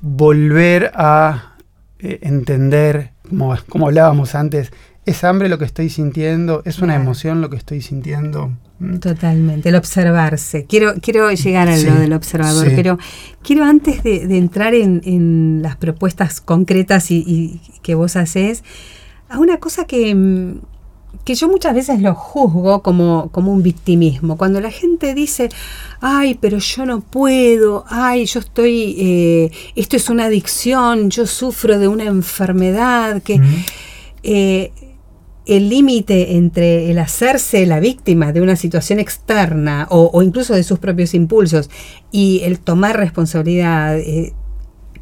volver 0.00 0.90
a 0.96 1.54
eh, 2.00 2.18
entender, 2.22 3.12
como, 3.28 3.56
como 3.68 3.86
hablábamos 3.86 4.34
antes, 4.34 4.72
¿es 5.06 5.24
hambre 5.24 5.48
lo 5.48 5.58
que 5.58 5.64
estoy 5.64 5.90
sintiendo? 5.90 6.62
¿Es 6.64 6.78
una 6.78 6.94
emoción 6.94 7.40
lo 7.40 7.50
que 7.50 7.56
estoy 7.56 7.80
sintiendo? 7.82 8.52
Mm. 8.78 8.96
Totalmente, 8.96 9.68
el 9.68 9.76
observarse. 9.76 10.64
Quiero, 10.66 10.94
quiero 11.00 11.30
llegar 11.30 11.68
a 11.68 11.76
Sí, 11.76 11.86
lo 11.86 11.94
del 11.94 12.12
observador, 12.12 12.68
sí. 12.68 12.72
pero 12.74 12.98
quiero 13.42 13.64
antes 13.64 14.02
de, 14.02 14.26
de 14.26 14.38
entrar 14.38 14.74
en, 14.74 15.00
en 15.04 15.60
las 15.62 15.76
propuestas 15.76 16.40
concretas 16.40 17.10
y, 17.10 17.18
y 17.26 17.60
que 17.82 17.94
vos 17.94 18.16
haces, 18.16 18.64
a 19.28 19.38
una 19.38 19.58
cosa 19.58 19.84
que, 19.84 20.14
mm, 20.14 20.60
que 21.24 21.34
yo 21.34 21.48
muchas 21.48 21.74
veces 21.74 22.00
lo 22.00 22.14
juzgo 22.14 22.82
como, 22.82 23.30
como 23.30 23.52
un 23.52 23.62
victimismo. 23.62 24.36
Cuando 24.36 24.60
la 24.60 24.70
gente 24.70 25.14
dice, 25.14 25.48
ay, 26.00 26.36
pero 26.40 26.58
yo 26.58 26.84
no 26.86 27.00
puedo, 27.00 27.84
ay, 27.88 28.26
yo 28.26 28.40
estoy, 28.40 28.96
eh, 28.98 29.50
esto 29.76 29.96
es 29.96 30.08
una 30.10 30.24
adicción, 30.24 31.10
yo 31.10 31.26
sufro 31.26 31.78
de 31.78 31.88
una 31.88 32.04
enfermedad, 32.04 33.22
que... 33.22 33.38
Mm. 33.38 33.64
eh, 34.22 34.72
el 35.46 35.68
límite 35.68 36.36
entre 36.36 36.90
el 36.90 36.98
hacerse 36.98 37.66
la 37.66 37.78
víctima 37.80 38.32
de 38.32 38.40
una 38.40 38.56
situación 38.56 38.98
externa 38.98 39.86
o, 39.90 40.10
o 40.12 40.22
incluso 40.22 40.54
de 40.54 40.62
sus 40.62 40.78
propios 40.78 41.12
impulsos 41.14 41.68
y 42.10 42.40
el 42.44 42.58
tomar 42.58 42.96
responsabilidad, 42.96 43.98
eh, 43.98 44.32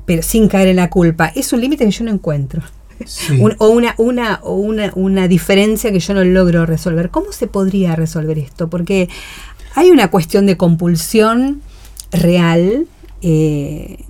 pero 0.04 0.22
sin 0.22 0.48
caer 0.48 0.68
en 0.68 0.76
la 0.76 0.90
culpa, 0.90 1.32
es 1.34 1.52
un 1.52 1.60
límite 1.60 1.84
que 1.84 1.90
yo 1.92 2.04
no 2.04 2.10
encuentro. 2.10 2.62
Sí. 3.04 3.38
Un- 3.40 3.54
o 3.58 3.68
una, 3.68 3.94
una, 3.98 4.40
o 4.42 4.54
una, 4.54 4.92
una 4.96 5.26
diferencia 5.28 5.90
que 5.92 6.00
yo 6.00 6.14
no 6.14 6.22
logro 6.24 6.66
resolver. 6.66 7.10
¿Cómo 7.10 7.32
se 7.32 7.46
podría 7.46 7.94
resolver 7.96 8.38
esto? 8.38 8.68
Porque 8.68 9.08
hay 9.74 9.90
una 9.90 10.10
cuestión 10.10 10.46
de 10.46 10.56
compulsión 10.56 11.62
real, 12.12 12.86
eh, 13.22 14.04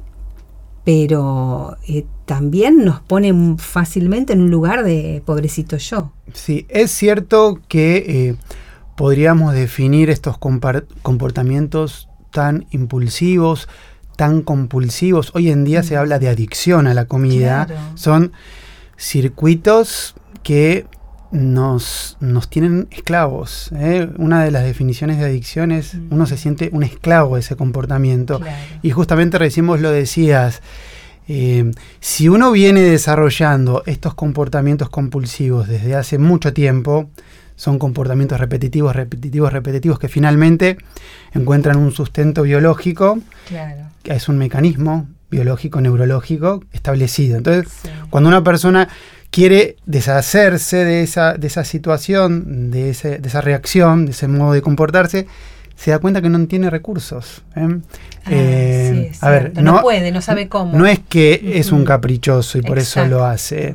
pero 0.85 1.77
eh, 1.89 2.05
también 2.33 2.83
nos 2.83 3.01
pone 3.01 3.57
fácilmente 3.59 4.33
en 4.33 4.41
un 4.41 4.51
lugar 4.51 4.85
de 4.85 5.23
pobrecito 5.27 5.77
yo. 5.77 6.12
Sí, 6.33 6.65
es 6.71 6.91
cierto 6.91 7.61
que 7.69 7.97
eh, 7.97 8.37
podríamos 8.97 9.53
definir 9.53 10.09
estos 10.09 10.39
comportamientos 10.39 12.09
tan 12.31 12.65
impulsivos, 12.71 13.69
tan 14.17 14.41
compulsivos. 14.41 15.31
Hoy 15.35 15.51
en 15.51 15.65
día 15.65 15.83
se 15.83 15.99
habla 15.99 16.19
de 16.19 16.31
adicción 16.31 16.87
a 16.87 16.95
la 16.95 17.05
comida. 17.05 17.67
Claro. 17.67 17.83
Son 17.97 18.33
circuitos 18.97 20.15
que 20.43 20.87
nos, 21.33 22.17
nos 22.21 22.49
tienen 22.49 22.89
esclavos. 22.93 23.71
¿eh? 23.75 24.09
Una 24.17 24.43
de 24.43 24.51
las 24.53 24.65
definiciones 24.65 25.19
de 25.19 25.27
adicción 25.27 25.71
es 25.71 25.97
Mm. 25.97 26.09
uno 26.15 26.25
se 26.25 26.39
siente 26.39 26.71
un 26.73 26.83
esclavo 26.83 27.35
de 27.35 27.41
ese 27.41 27.57
comportamiento. 27.57 28.39
Claro. 28.39 28.57
Y 28.81 28.89
justamente 28.91 29.37
recién 29.37 29.67
vos 29.67 29.83
lo 29.83 29.91
decías, 29.91 30.62
eh, 31.35 31.71
si 32.01 32.29
uno 32.29 32.53
viene 32.53 32.83
desarrollando 32.83 33.83
estos 33.87 34.12
comportamientos 34.15 34.91
compulsivos 34.91 35.67
desde 35.67 35.95
hace 35.95 36.19
mucho 36.19 36.53
tiempo, 36.53 37.09
son 37.57 37.79
comportamientos 37.79 38.39
repetitivos, 38.39 38.95
repetitivos, 38.95 39.51
repetitivos, 39.53 39.99
que 39.99 40.09
finalmente 40.09 40.77
encuentran 41.33 41.77
un 41.79 41.91
sustento 41.93 42.43
biológico, 42.43 43.19
Claro. 43.49 43.83
que 44.03 44.12
es 44.12 44.29
un 44.29 44.37
mecanismo 44.37 45.07
biológico, 45.31 45.81
neurológico 45.81 46.62
establecido. 46.73 47.39
Entonces, 47.39 47.73
Sí. 47.83 47.89
cuando 48.11 48.29
una 48.29 48.45
persona 48.45 48.89
quiere 49.31 49.77
deshacerse 49.87 50.85
de 50.85 51.03
esa, 51.03 51.35
de 51.35 51.47
esa 51.47 51.65
situación, 51.65 52.71
de, 52.71 52.91
ese- 52.91 53.19
de 53.19 53.29
esa 53.29 53.41
reacción, 53.41 54.05
de 54.05 54.11
ese 54.12 54.29
modo 54.29 54.53
de 54.53 54.61
comportarse, 54.61 55.27
se 55.83 55.91
da 55.91 55.99
cuenta 55.99 56.23
que 56.23 56.29
no 56.29 56.47
tiene 56.47 56.71
recursos. 56.71 57.43
¿eh? 57.57 57.67
Ah, 58.25 58.29
Eh, 58.31 59.11
sí, 59.12 59.19
a 59.21 59.31
ver, 59.31 59.62
no, 59.62 59.83
puede, 59.83 60.12
no 60.12 60.21
sabe 60.23 60.49
cómo. 60.49 60.79
no 60.79 60.87
es 60.87 61.01
que 61.01 61.55
es 61.59 61.73
un 61.73 61.85
caprichoso 61.85 62.59
y 62.59 62.62
por 62.62 62.79
eso 62.79 63.05
lo 63.07 63.25
hace. 63.25 63.75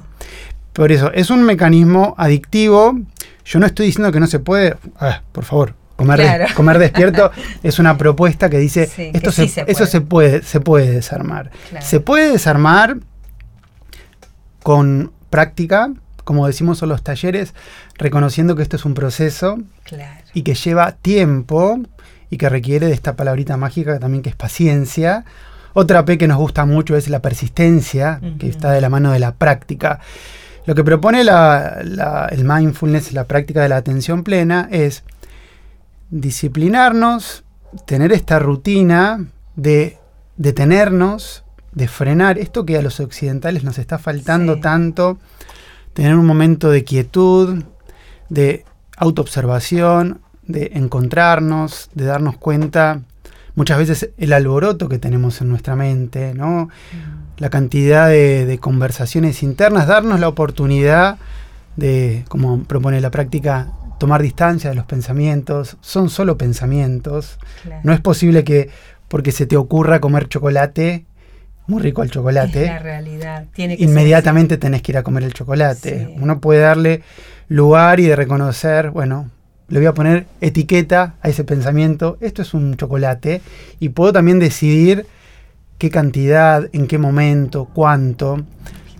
Por 0.71 0.91
eso, 0.91 1.11
es 1.11 1.29
un 1.29 1.43
mecanismo 1.43 2.15
adictivo. 2.17 2.97
Yo 3.45 3.59
no 3.59 3.65
estoy 3.65 3.87
diciendo 3.87 4.11
que 4.11 4.19
no 4.21 4.27
se 4.27 4.39
puede. 4.39 4.77
ah, 4.99 5.21
por 5.33 5.43
favor, 5.43 5.73
comer, 5.97 6.19
des- 6.21 6.53
comer 6.53 6.79
despierto 6.79 7.31
es 7.63 7.77
una 7.79 7.97
propuesta 7.97 8.49
que 8.49 8.57
dice 8.59 8.85
Sí, 8.85 9.11
que 9.11 9.17
esto 9.17 9.31
sí 9.33 9.47
se, 9.49 9.65
eso 9.67 9.85
se 9.85 9.99
puede, 9.99 10.43
se 10.43 10.61
puede 10.61 10.89
desarmar. 10.91 11.51
Claro. 11.71 11.85
Se 11.85 11.99
puede 11.99 12.31
desarmar 12.31 12.97
con 14.63 15.11
práctica, 15.29 15.91
como 16.23 16.45
decimos 16.47 16.81
en 16.83 16.89
los 16.89 17.03
talleres, 17.03 17.53
reconociendo 17.97 18.55
que 18.55 18.63
esto 18.63 18.75
es 18.75 18.85
un 18.85 18.93
proceso 18.93 19.57
Claro. 19.83 20.21
y 20.33 20.43
que 20.43 20.53
lleva 20.55 20.91
tiempo 20.93 21.79
y 22.29 22.37
que 22.37 22.49
requiere 22.49 22.87
de 22.87 22.93
esta 22.93 23.15
palabrita 23.15 23.57
mágica 23.57 23.99
también 23.99 24.21
que 24.21 24.29
es 24.29 24.35
paciencia. 24.35 25.25
Otra 25.73 26.05
P 26.05 26.17
que 26.17 26.27
nos 26.27 26.37
gusta 26.37 26.65
mucho 26.65 26.95
es 26.95 27.07
la 27.07 27.21
persistencia, 27.21 28.19
que 28.39 28.49
está 28.49 28.71
de 28.71 28.81
la 28.81 28.89
mano 28.89 29.11
de 29.11 29.19
la 29.19 29.35
práctica. 29.35 29.99
Lo 30.65 30.75
que 30.75 30.83
propone 30.83 31.21
el 31.21 32.43
mindfulness, 32.43 33.13
la 33.13 33.25
práctica 33.25 33.61
de 33.61 33.69
la 33.69 33.77
atención 33.77 34.23
plena, 34.23 34.67
es 34.71 35.03
disciplinarnos, 36.09 37.43
tener 37.85 38.11
esta 38.11 38.39
rutina 38.39 39.27
de 39.55 39.97
detenernos, 40.35 41.43
de 41.73 41.87
frenar 41.87 42.37
esto 42.39 42.65
que 42.65 42.77
a 42.77 42.81
los 42.81 42.99
occidentales 42.99 43.63
nos 43.63 43.77
está 43.77 43.99
faltando 43.99 44.59
tanto, 44.59 45.19
tener 45.93 46.15
un 46.15 46.25
momento 46.25 46.71
de 46.71 46.83
quietud, 46.83 47.63
de 48.29 48.65
autoobservación, 48.97 50.21
de 50.47 50.71
encontrarnos, 50.73 51.89
de 51.93 52.05
darnos 52.05 52.37
cuenta 52.37 53.01
muchas 53.55 53.77
veces 53.79 54.11
el 54.17 54.33
alboroto 54.33 54.87
que 54.87 54.99
tenemos 54.99 55.41
en 55.41 55.49
nuestra 55.49 55.75
mente, 55.75 56.33
¿no? 56.33 56.65
Mm. 56.65 57.39
La 57.39 57.49
cantidad 57.49 58.07
de, 58.07 58.57
conversaciones 58.61 59.43
internas, 59.43 59.87
darnos 59.87 60.19
la 60.19 60.27
oportunidad 60.27 61.17
de, 61.75 62.23
como 62.29 62.63
propone 62.63 63.01
la 63.01 63.11
práctica, 63.11 63.71
tomar 63.99 64.21
distancia 64.21 64.69
de 64.69 64.75
los 64.75 64.85
pensamientos. 64.85 65.77
Son 65.81 66.09
solo 66.09 66.37
pensamientos. 66.37 67.37
No 67.83 67.93
es 67.93 67.99
posible 67.99 68.43
que 68.43 68.69
porque 69.07 69.31
se 69.31 69.45
te 69.45 69.57
ocurra 69.57 69.99
comer 69.99 70.27
chocolate, 70.27 71.05
muy 71.67 71.81
rico 71.81 72.01
el 72.01 72.11
chocolate. 72.11 72.65
la 72.65 72.79
realidad. 72.79 73.45
inmediatamente 73.55 74.57
tenés 74.57 74.81
que 74.81 74.93
ir 74.93 74.97
a 74.97 75.03
comer 75.03 75.23
el 75.23 75.33
chocolate. 75.33 76.15
Uno 76.19 76.39
puede 76.39 76.61
darle 76.61 77.01
lugar 77.49 77.99
y 77.99 78.05
de 78.05 78.15
reconocer, 78.15 78.91
bueno, 78.91 79.29
le 79.69 79.79
voy 79.79 79.87
a 79.87 79.93
poner 79.93 80.27
etiqueta 80.41 81.15
a 81.21 81.29
ese 81.29 81.43
pensamiento, 81.43 82.17
esto 82.21 82.41
es 82.41 82.53
un 82.53 82.75
chocolate, 82.77 83.41
y 83.79 83.89
puedo 83.89 84.13
también 84.13 84.39
decidir 84.39 85.05
qué 85.77 85.89
cantidad, 85.89 86.69
en 86.73 86.87
qué 86.87 86.97
momento, 86.97 87.65
cuánto. 87.73 88.43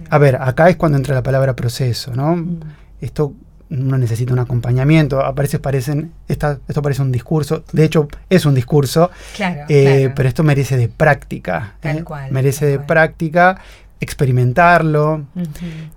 A 0.09 0.17
ver, 0.17 0.35
acá 0.35 0.69
es 0.69 0.75
cuando 0.75 0.97
entra 0.97 1.15
la 1.15 1.23
palabra 1.23 1.55
proceso, 1.55 2.13
¿no? 2.15 2.35
Mm. 2.35 2.59
Esto 3.01 3.33
no 3.69 3.97
necesita 3.97 4.33
un 4.33 4.39
acompañamiento, 4.39 5.21
a 5.21 5.31
veces 5.31 5.59
parecen, 5.59 6.13
esto 6.27 6.81
parece 6.81 7.01
un 7.01 7.11
discurso, 7.11 7.63
de 7.71 7.83
hecho 7.83 8.07
es 8.29 8.45
un 8.45 8.55
discurso, 8.55 9.11
eh, 9.39 10.11
pero 10.15 10.29
esto 10.29 10.43
merece 10.43 10.77
de 10.77 10.87
práctica, 10.87 11.75
¿eh? 11.83 12.03
merece 12.31 12.65
de 12.65 12.79
práctica, 12.79 13.59
experimentarlo, 13.99 15.25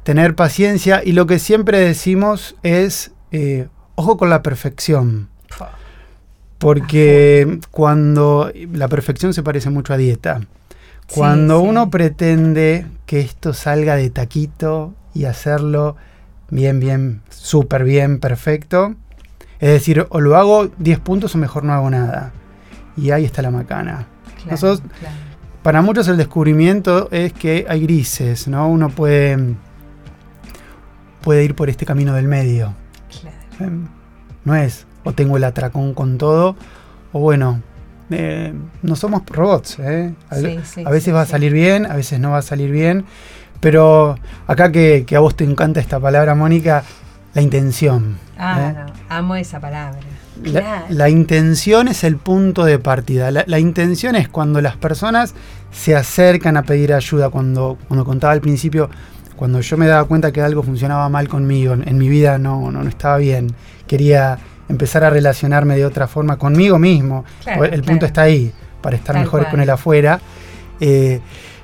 tener 0.02 0.34
paciencia 0.34 1.02
y 1.04 1.12
lo 1.12 1.26
que 1.26 1.38
siempre 1.38 1.78
decimos 1.78 2.56
es, 2.62 3.12
eh, 3.30 3.68
ojo 4.00 4.16
con 4.16 4.30
la 4.30 4.42
perfección. 4.42 5.28
Porque 6.58 7.60
cuando 7.70 8.50
la 8.72 8.88
perfección 8.88 9.32
se 9.32 9.42
parece 9.42 9.70
mucho 9.70 9.92
a 9.92 9.96
dieta. 9.96 10.40
Cuando 11.14 11.60
uno 11.60 11.90
pretende 11.90 12.86
que 13.06 13.20
esto 13.20 13.52
salga 13.52 13.96
de 13.96 14.10
taquito 14.10 14.94
y 15.14 15.24
hacerlo 15.24 15.96
bien, 16.50 16.80
bien, 16.80 17.22
súper 17.30 17.84
bien, 17.84 18.20
perfecto, 18.20 18.94
es 19.58 19.70
decir, 19.70 20.06
o 20.08 20.20
lo 20.20 20.36
hago 20.36 20.68
10 20.78 21.00
puntos 21.00 21.34
o 21.34 21.38
mejor 21.38 21.64
no 21.64 21.72
hago 21.72 21.90
nada. 21.90 22.32
Y 22.96 23.10
ahí 23.10 23.24
está 23.24 23.42
la 23.42 23.50
macana. 23.50 24.06
Para 25.62 25.82
muchos 25.82 26.08
el 26.08 26.16
descubrimiento 26.16 27.08
es 27.10 27.32
que 27.32 27.66
hay 27.68 27.82
grises, 27.82 28.48
¿no? 28.48 28.68
Uno 28.68 28.88
puede, 28.88 29.56
puede 31.22 31.44
ir 31.44 31.54
por 31.54 31.68
este 31.68 31.84
camino 31.84 32.14
del 32.14 32.28
medio. 32.28 32.74
No 34.44 34.54
es 34.54 34.86
o 35.04 35.12
tengo 35.12 35.36
el 35.36 35.44
atracón 35.44 35.94
con 35.94 36.18
todo, 36.18 36.56
o 37.12 37.20
bueno, 37.20 37.62
eh, 38.10 38.52
no 38.82 38.96
somos 38.96 39.22
robots. 39.26 39.78
¿eh? 39.78 40.14
A, 40.28 40.90
veces 40.90 41.14
va 41.14 41.22
a 41.22 41.26
salir 41.26 41.52
bien, 41.52 41.86
a 41.86 41.94
veces 41.94 42.20
no 42.20 42.30
va 42.30 42.38
a 42.38 42.42
salir 42.42 42.70
bien. 42.70 43.04
Pero 43.60 44.16
acá 44.46 44.72
que, 44.72 45.04
a 45.14 45.20
vos 45.20 45.36
te 45.36 45.44
encanta 45.44 45.80
esta 45.80 46.00
palabra, 46.00 46.34
Mónica, 46.34 46.82
la 47.34 47.42
intención. 47.42 48.18
Ah, 48.38 48.70
¿eh? 48.70 48.74
no, 48.78 48.92
amo 49.08 49.36
esa 49.36 49.60
palabra. 49.60 50.00
La, 50.88 51.10
intención 51.10 51.88
es 51.88 52.02
el 52.02 52.16
punto 52.16 52.64
de 52.64 52.78
partida. 52.78 53.30
La, 53.30 53.58
intención 53.58 54.16
es 54.16 54.28
cuando 54.28 54.62
las 54.62 54.76
personas 54.76 55.34
se 55.70 55.94
acercan 55.94 56.56
a 56.56 56.62
pedir 56.62 56.94
ayuda. 56.94 57.28
Cuando, 57.28 57.76
cuando 57.86 58.06
contaba 58.06 58.32
al 58.32 58.40
principio, 58.40 58.88
cuando 59.40 59.62
yo 59.62 59.78
me 59.78 59.86
daba 59.86 60.04
cuenta 60.04 60.32
que 60.32 60.42
algo 60.42 60.62
funcionaba 60.62 61.08
mal 61.08 61.26
conmigo, 61.26 61.72
en, 61.72 61.96
mi 61.96 62.10
vida 62.10 62.36
no, 62.36 62.70
no, 62.70 62.86
estaba 62.86 63.16
bien, 63.16 63.46
quería 63.86 64.38
empezar 64.68 65.02
a 65.02 65.08
relacionarme 65.08 65.76
de 65.76 65.86
otra 65.86 66.06
forma 66.06 66.36
conmigo 66.36 66.78
mismo. 66.78 67.24
el 67.46 67.82
punto 67.82 68.04
está 68.04 68.20
ahí, 68.20 68.52
para 68.82 68.96
estar 68.96 69.18
mejor 69.18 69.48
con 69.48 69.60
el 69.60 69.70
afuera. 69.70 70.20
Eh, 70.78 71.22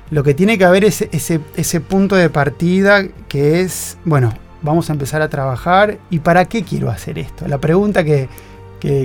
lo 0.09 0.23
que 0.23 0.33
tiene 0.33 0.57
que 0.57 0.65
haber 0.65 0.85
es 0.85 1.03
ese, 1.11 1.39
ese 1.55 1.79
punto 1.79 2.15
de 2.15 2.31
partida 2.31 3.05
que 3.27 3.61
es, 3.61 3.99
bueno, 4.05 4.33
vamos 4.63 4.89
a 4.89 4.93
empezar 4.93 5.21
a 5.21 5.29
trabajar 5.29 5.99
y 6.09 6.17
para 6.17 6.45
qué 6.45 6.63
quiero 6.63 6.89
hacer 6.89 7.19
esto. 7.19 7.47
La 7.47 7.59
pregunta 7.59 8.03
que, 8.03 8.27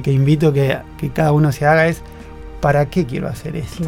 invito 0.06 0.50
que, 0.50 0.78
que, 0.96 1.11
cada 1.11 1.32
uno 1.32 1.52
se 1.52 1.66
haga 1.66 1.88
es, 1.88 2.00
¿para 2.62 2.87
qué 2.87 3.04
quiero 3.04 3.28
hacer 3.28 3.54
esto? 3.54 3.85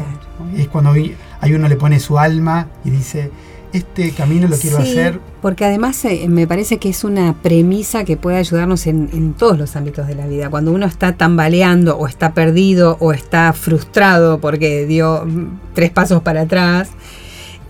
Es 0.55 0.67
cuando 0.67 0.91
hay 0.91 1.53
uno 1.55 1.67
le 1.67 1.75
pone 1.75 1.99
su 1.99 2.19
alma 2.19 2.67
y 2.83 2.91
dice, 2.91 3.31
este 3.75 4.11
camino 4.11 4.47
lo 4.47 4.57
quiero 4.57 4.77
hacer. 4.77 5.19
Porque 5.41 5.65
además 5.65 6.03
eh, 6.05 6.27
me 6.27 6.47
parece 6.47 6.77
que 6.77 6.89
es 6.89 7.03
una 7.03 7.35
premisa 7.41 8.03
que 8.03 8.17
puede 8.17 8.37
ayudarnos 8.37 8.87
en, 8.87 9.33
todos 9.33 9.57
los 9.57 9.75
ámbitos 9.75 10.07
de 10.07 10.15
la 10.15 10.27
vida. 10.27 10.49
Cuando 10.49 10.71
uno 10.71 10.85
está 10.85 11.17
tambaleando 11.17 11.97
o 11.97 12.07
está 12.07 12.33
perdido 12.33 12.97
o 12.99 13.13
está 13.13 13.53
frustrado 13.53 14.39
porque 14.39 14.85
dio 14.85 15.25
mm, 15.25 15.59
tres 15.73 15.91
pasos 15.91 16.21
para 16.23 16.41
atrás, 16.41 16.89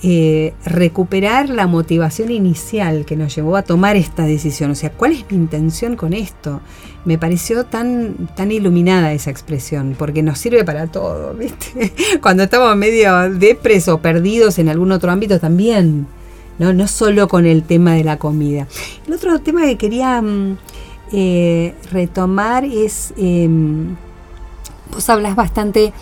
eh, 0.08 0.54
recuperar 0.64 1.50
la 1.50 1.66
motivación 1.66 2.30
inicial 2.30 3.06
que 3.06 3.16
nos 3.16 3.36
llevó 3.36 3.56
a 3.56 3.64
tomar 3.64 3.96
esta 3.96 4.24
decisión. 4.24 4.70
O 4.70 4.76
sea, 4.76 4.92
¿cuál 4.92 5.14
es 5.14 5.26
mi 5.32 5.36
intención 5.36 5.96
con 5.96 6.14
esto? 6.14 6.62
Me 7.06 7.18
pareció 7.18 7.66
tan, 7.66 8.30
tan 8.36 8.52
iluminada 8.52 9.14
esa 9.14 9.32
expresión, 9.32 9.96
porque 9.98 10.22
nos 10.22 10.38
sirve 10.38 10.64
para 10.64 10.86
todo, 10.86 11.34
¿viste? 11.40 11.92
Cuando 12.22 12.44
estamos 12.44 12.78
medio 12.78 13.32
depresos 13.32 14.00
perdidos 14.00 14.60
en 14.60 14.70
algún 14.70 14.92
otro 14.92 15.12
ámbito 15.12 15.40
también, 15.40 16.06
¿no? 16.60 16.72
No 16.72 16.88
solo 16.88 17.28
con 17.28 17.48
el 17.48 17.64
tema 17.64 17.96
de 17.96 18.04
la 18.04 18.20
comida. 18.20 18.68
El 19.08 19.14
otro 19.16 19.40
tema 19.40 19.64
que 19.64 19.76
quería 19.76 20.22
mm, 20.22 20.58
eh, 21.14 21.74
retomar 21.92 22.64
es, 22.64 23.12
em, 23.18 23.96
vos 24.92 25.10
hablas 25.10 25.36
bastante 25.36 25.94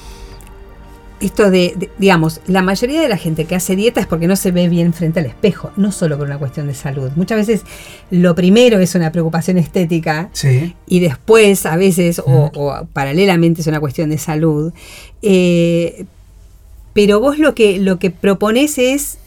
esto 1.26 1.50
de, 1.50 1.90
digamos, 1.98 2.42
la 2.48 2.62
mayoría 2.62 3.02
de 3.02 3.08
la 3.08 3.18
gente 3.18 3.46
que 3.46 3.56
hace 3.56 3.76
dieta 3.76 4.02
es 4.02 4.08
porque 4.08 4.28
no 4.28 4.36
se 4.36 4.52
ve 4.52 4.68
bien 4.68 4.94
frente 4.94 5.22
al 5.22 5.26
espejo, 5.26 5.72
no 5.78 5.92
solo 5.92 6.18
por 6.18 6.28
una 6.28 6.38
cuestión 6.38 6.68
de 6.68 6.74
salud. 6.74 7.12
Muchas 7.16 7.38
veces 7.38 7.62
lo 8.12 8.36
primero 8.36 8.80
es 8.80 8.94
una 8.96 9.12
preocupación 9.12 9.58
estética 9.58 10.30
y 10.86 11.00
después 11.00 11.66
a 11.66 11.78
veces 11.78 12.22
o, 12.26 12.52
paralelamente 12.92 13.62
es 13.62 13.68
una 13.68 13.80
cuestión 13.80 14.10
de 14.10 14.18
salud. 14.18 14.74
Eh, 15.22 16.06
pero 16.94 17.20
vos 17.20 17.40
lo 17.40 17.56
que, 17.56 17.80
lo 17.80 18.00
que 18.00 18.12
propones 18.12 18.78
es 18.78 19.18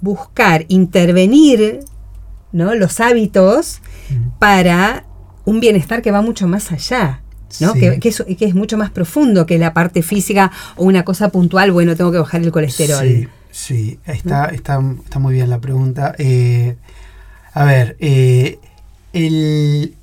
buscar, 0.00 0.66
intervenir 0.68 1.80
¿no? 2.52 2.74
los 2.74 3.00
hábitos 3.00 3.80
para 4.38 5.06
un 5.44 5.60
bienestar 5.60 6.02
que 6.02 6.10
va 6.10 6.20
mucho 6.20 6.46
más 6.46 6.70
allá. 6.70 7.22
¿No? 7.60 7.74
Que, 7.74 7.98
es, 8.02 8.54
mucho 8.54 8.76
más 8.76 8.90
profundo 8.90 9.46
que 9.46 9.58
la 9.58 9.74
parte 9.74 10.02
física 10.02 10.50
o 10.76 10.84
una 10.84 11.04
cosa 11.04 11.30
puntual, 11.30 11.72
bueno, 11.72 11.96
tengo 11.96 12.12
que 12.12 12.18
bajar 12.18 12.42
el 12.42 12.52
colesterol. 12.52 13.06
Sí, 13.06 13.28
sí, 13.50 13.98
está, 14.06 14.46
está, 14.46 14.80
está 15.04 15.18
muy 15.18 15.34
bien 15.34 15.50
la 15.50 15.60
pregunta. 15.60 16.14
Eh, 16.18 16.76
a 17.52 17.64
ver, 17.64 17.96
eh, 18.00 18.58
el, 19.12 19.96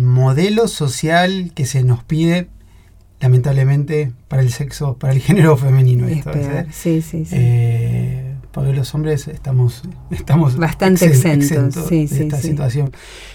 modelo 0.00 0.68
social 0.68 1.52
que 1.54 1.66
se 1.66 1.82
nos 1.82 2.02
pide, 2.02 2.48
lamentablemente, 3.20 4.12
para 4.28 4.42
el 4.42 4.50
sexo, 4.50 4.96
para 4.96 5.12
el 5.12 5.20
género 5.22 5.56
femenino. 5.56 6.08
Esto, 6.08 6.32
¿eh? 6.32 6.66
sí, 6.70 7.02
sí, 7.02 7.24
sí 7.24 8.23
porque 8.54 8.72
los 8.72 8.94
hombres 8.94 9.26
estamos, 9.26 9.82
estamos 10.10 10.56
bastante 10.56 11.06
exentos, 11.06 11.90
de 11.90 12.04
esta 12.04 12.38
situación. 12.38 12.92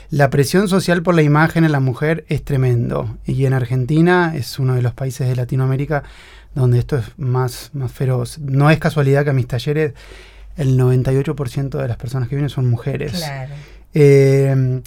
La 0.10 0.30
presión 0.30 0.68
social 0.70 1.04
por 1.04 1.14
la 1.14 1.22
imagen 1.22 1.66
en 1.66 1.74
la 1.74 1.82
mujer 1.82 2.26
es 2.30 2.44
tremendo 2.44 3.18
y 3.26 3.46
en 3.46 3.54
Argentina 3.54 4.34
es 4.36 4.58
uno 4.58 4.76
de 4.76 4.82
los 4.82 4.94
países 4.94 5.28
de 5.28 5.36
Latinoamérica 5.36 6.04
donde 6.56 6.80
esto 6.80 6.98
es 6.98 7.06
más, 7.18 7.70
más 7.74 7.92
feroz. 7.92 8.40
No 8.40 8.72
es 8.72 8.80
casualidad 8.80 9.26
que 9.26 9.30
a 9.32 9.34
mis 9.34 9.46
talleres 9.46 9.94
el 10.56 10.80
98% 10.80 11.70
de 11.78 11.88
las 11.88 11.98
personas 11.98 12.30
que 12.30 12.36
vienen 12.36 12.50
son 12.50 12.70
mujeres. 12.70 13.12
Claro. 13.12 13.54
Eh, 13.94 14.82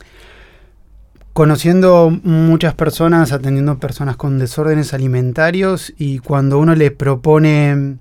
conociendo 1.34 2.10
muchas 2.24 2.74
personas, 2.74 3.32
atendiendo 3.32 3.78
personas 3.78 4.16
con 4.16 4.38
desórdenes 4.38 4.94
alimentarios 4.94 5.92
y 5.96 6.18
cuando 6.18 6.58
uno 6.58 6.74
le 6.74 6.90
propone 6.90 7.98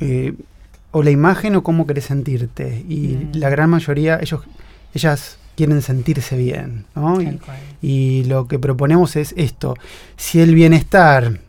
eh, 0.00 0.34
o 0.92 1.02
la 1.02 1.10
imagen 1.10 1.56
o 1.56 1.62
cómo 1.62 1.86
querés 1.86 2.04
sentirte. 2.04 2.84
Y 2.88 3.18
mm. 3.34 3.38
la 3.38 3.50
gran 3.50 3.70
mayoría, 3.70 4.18
ellos, 4.20 4.42
ellas 4.94 5.38
quieren 5.56 5.82
sentirse 5.82 6.36
bien. 6.36 6.84
¿no? 6.94 7.18
Y, 7.80 8.24
lo 8.24 8.46
que 8.46 8.58
proponemos 8.58 9.16
es 9.16 9.34
esto. 9.36 9.74
Si 10.16 10.40
el 10.40 10.54
bienestar, 10.54 11.40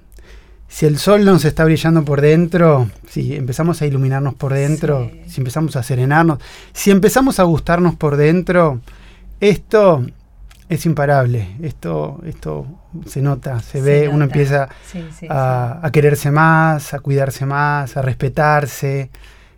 si 0.68 0.86
el 0.86 0.98
sol 0.98 1.24
nos 1.26 1.46
está 1.46 1.64
brillando 1.66 2.04
por 2.04 2.22
dentro, 2.22 2.90
si 3.08 3.36
empezamos 3.36 3.82
a 3.82 3.86
iluminarnos 3.86 4.34
por 4.34 4.54
dentro, 4.54 5.10
Sí. 5.12 5.32
si 5.32 5.42
empezamos 5.42 5.76
a 5.76 5.84
serenarnos, 5.84 6.40
si 6.74 6.92
empezamos 6.92 7.40
a 7.40 7.44
gustarnos 7.44 7.96
por 7.96 8.18
dentro, 8.18 8.80
esto 9.40 10.06
es 10.70 10.86
imparable. 10.86 11.56
Esto, 11.62 12.22
esto 12.26 12.66
se 13.06 13.22
nota, 13.22 13.60
se, 13.60 13.80
Se 13.80 13.82
ve, 13.82 14.08
uno 14.08 14.26
empieza 14.26 14.70
Sí, 14.92 15.06
sí, 15.18 15.28
a, 15.30 15.80
a 15.82 15.92
quererse 15.92 16.32
más, 16.32 16.94
a 16.94 17.00
cuidarse 17.00 17.46
más, 17.46 17.96
a 17.98 18.02
respetarse, 18.02 19.10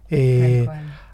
eh, 0.09 0.67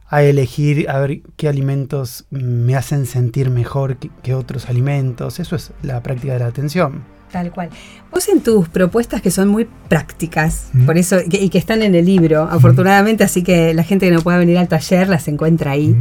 a 0.09 0.23
elegir 0.23 0.89
a 0.89 0.99
ver 0.99 1.21
qué 1.37 1.47
alimentos 1.47 2.25
me 2.31 2.75
hacen 2.75 3.05
sentir 3.05 3.49
mejor 3.49 3.97
que, 3.97 4.09
que 4.23 4.33
otros 4.33 4.67
alimentos. 4.69 5.39
Eso 5.39 5.55
es 5.55 5.71
la 5.83 6.01
práctica 6.03 6.33
de 6.33 6.39
la 6.39 6.47
atención. 6.47 7.03
Tal 7.31 7.49
cual. 7.53 7.69
Vos 8.11 8.27
en 8.27 8.41
tus 8.41 8.67
propuestas 8.67 9.21
que 9.21 9.31
son 9.31 9.47
muy 9.47 9.65
prácticas, 9.87 10.65
Mm. 10.73 10.85
por 10.85 10.97
eso, 10.97 11.17
que- 11.29 11.41
y 11.41 11.47
que 11.47 11.57
están 11.57 11.81
en 11.81 11.95
el 11.95 12.05
libro, 12.05 12.43
afortunadamente, 12.43 13.23
así 13.23 13.41
que 13.41 13.73
la 13.73 13.83
gente 13.83 14.07
que 14.09 14.11
no 14.13 14.21
pueda 14.21 14.37
venir 14.37 14.57
al 14.57 14.67
taller 14.67 15.07
las 15.07 15.29
encuentra 15.29 15.71
ahí. 15.71 15.95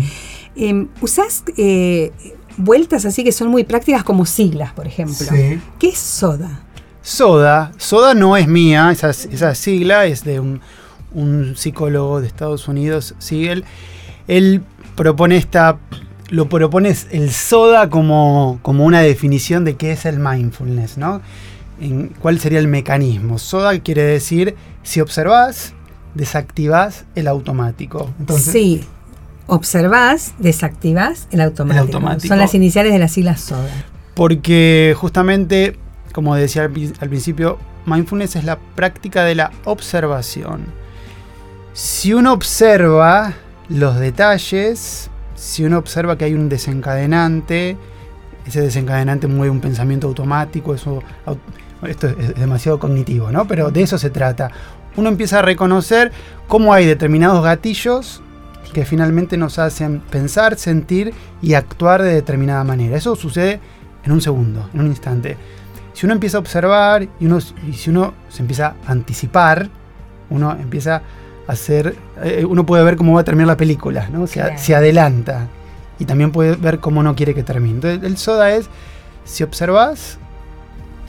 Eh, 0.57 0.87
usás 1.01 1.45
eh, 1.57 2.11
vueltas 2.57 3.05
así 3.05 3.23
que 3.23 3.31
son 3.31 3.47
muy 3.47 3.63
prácticas 3.63 4.03
como 4.03 4.27
siglas, 4.27 4.73
por 4.73 4.89
ejemplo. 4.89 5.15
Sí. 5.31 5.61
¿Qué 5.79 5.91
es 5.91 5.99
soda? 5.99 6.63
Soda, 7.01 7.71
Soda 7.79 8.13
no 8.15 8.37
es 8.37 8.47
mía, 8.49 8.91
esa, 8.91 9.11
esa 9.11 9.55
sigla 9.55 10.05
es 10.07 10.25
de 10.25 10.41
un, 10.41 10.61
un 11.13 11.57
psicólogo 11.57 12.21
de 12.21 12.27
Estados 12.27 12.69
Unidos, 12.69 13.15
Siegel. 13.19 13.65
Él 14.29 14.63
propone 14.97 15.37
esta, 15.37 15.79
lo 16.29 16.49
propone 16.49 16.95
el 17.11 17.31
Soda 17.31 17.89
como, 17.89 18.59
como 18.63 18.85
una 18.85 19.01
definición 19.01 19.65
de 19.65 19.77
qué 19.77 19.93
es 19.93 20.05
el 20.07 20.19
mindfulness, 20.19 20.99
¿no? 20.99 21.21
En 21.81 22.09
¿Cuál 22.09 22.39
sería 22.39 22.59
el 22.59 22.69
mecanismo? 22.69 23.39
Soda 23.39 23.79
quiere 23.81 24.03
decir, 24.03 24.55
si 24.83 25.01
observás, 25.01 25.75
desactivás 26.15 27.05
el 27.15 27.29
automático. 27.29 28.13
Entonces, 28.19 28.53
sí. 28.53 28.85
Observás, 29.47 30.35
desactivás 30.39 31.27
el 31.33 31.41
automático. 31.41 31.83
El 31.83 31.95
automático. 31.95 32.29
Son 32.29 32.39
las 32.39 32.55
iniciales 32.55 32.93
de 32.93 32.99
las 33.01 33.13
siglas 33.13 33.41
soda. 33.41 33.69
Porque 34.15 34.95
justamente, 34.97 35.77
como 36.13 36.37
decía 36.37 36.65
al 36.65 37.09
principio, 37.09 37.59
mindfulness 37.87 38.37
es 38.37 38.45
la 38.45 38.59
práctica 38.77 39.25
de 39.25 39.35
la 39.35 39.51
observación. 39.65 40.67
Si 41.83 42.13
uno 42.13 42.35
observa 42.35 43.33
los 43.71 43.99
detalles, 43.99 45.09
si 45.35 45.65
uno 45.65 45.79
observa 45.79 46.19
que 46.19 46.27
hay 46.27 46.35
un 46.35 46.51
desencadenante, 46.51 47.79
ese 48.47 48.61
desencadenante 48.61 49.27
mueve 49.27 49.49
un 49.49 49.63
pensamiento 49.63 50.07
automático, 50.07 50.75
eso, 50.75 51.03
esto 51.89 52.09
es, 52.09 52.19
es 52.19 52.35
demasiado 52.35 52.79
cognitivo, 52.79 53.33
¿no? 53.33 53.49
Pero 53.49 53.71
de 53.71 53.81
eso 53.81 53.97
se 53.97 54.11
trata. 54.11 54.51
Uno 54.99 55.09
empieza 55.09 55.39
a 55.39 55.43
reconocer 55.43 56.13
cómo 56.49 56.75
hay 56.75 56.85
determinados 56.85 57.43
gatillos 57.43 58.21
que 58.75 58.85
finalmente 58.85 59.39
nos 59.39 59.59
hacen 59.59 60.01
pensar, 60.01 60.59
sentir 60.59 61.15
y 61.41 61.55
actuar 61.55 62.03
de 62.03 62.13
determinada 62.13 62.63
manera. 62.63 62.99
Eso 62.99 63.17
sucede 63.17 63.59
en 64.05 64.13
un 64.13 64.21
segundo, 64.21 64.69
en 64.75 64.81
un 64.81 64.87
instante. 64.89 65.39
Si 65.95 66.05
uno 66.05 66.13
empieza 66.13 66.37
a 66.37 66.41
observar 66.41 67.09
y, 67.19 67.25
uno, 67.25 67.39
y 67.67 67.73
si 67.73 67.89
uno 67.89 68.13
se 68.29 68.43
empieza 68.43 68.75
a 68.87 68.93
anticipar, 68.93 69.71
uno 70.29 70.53
empieza 70.53 70.97
a 70.97 71.03
hacer, 71.47 71.97
eh, 72.23 72.45
uno 72.49 72.65
puede 72.67 72.85
ver 72.85 72.97
cómo 72.97 73.15
va 73.15 73.23
a 73.23 73.25
terminar 73.25 73.49
la 73.49 73.57
película, 73.57 74.09
¿no? 74.11 74.27
Se, 74.27 74.35
Claro. 74.41 74.55
se 74.59 74.75
adelanta 74.75 75.49
y 75.99 76.05
también 76.05 76.31
puede 76.33 76.57
ver 76.57 76.79
cómo 76.81 77.03
no 77.03 77.15
quiere 77.15 77.35
que 77.35 77.43
termine. 77.43 77.75
Entonces, 77.77 78.03
el 78.05 78.17
soda 78.17 78.51
es, 78.55 78.69
si 79.25 79.43
observas, 79.43 80.19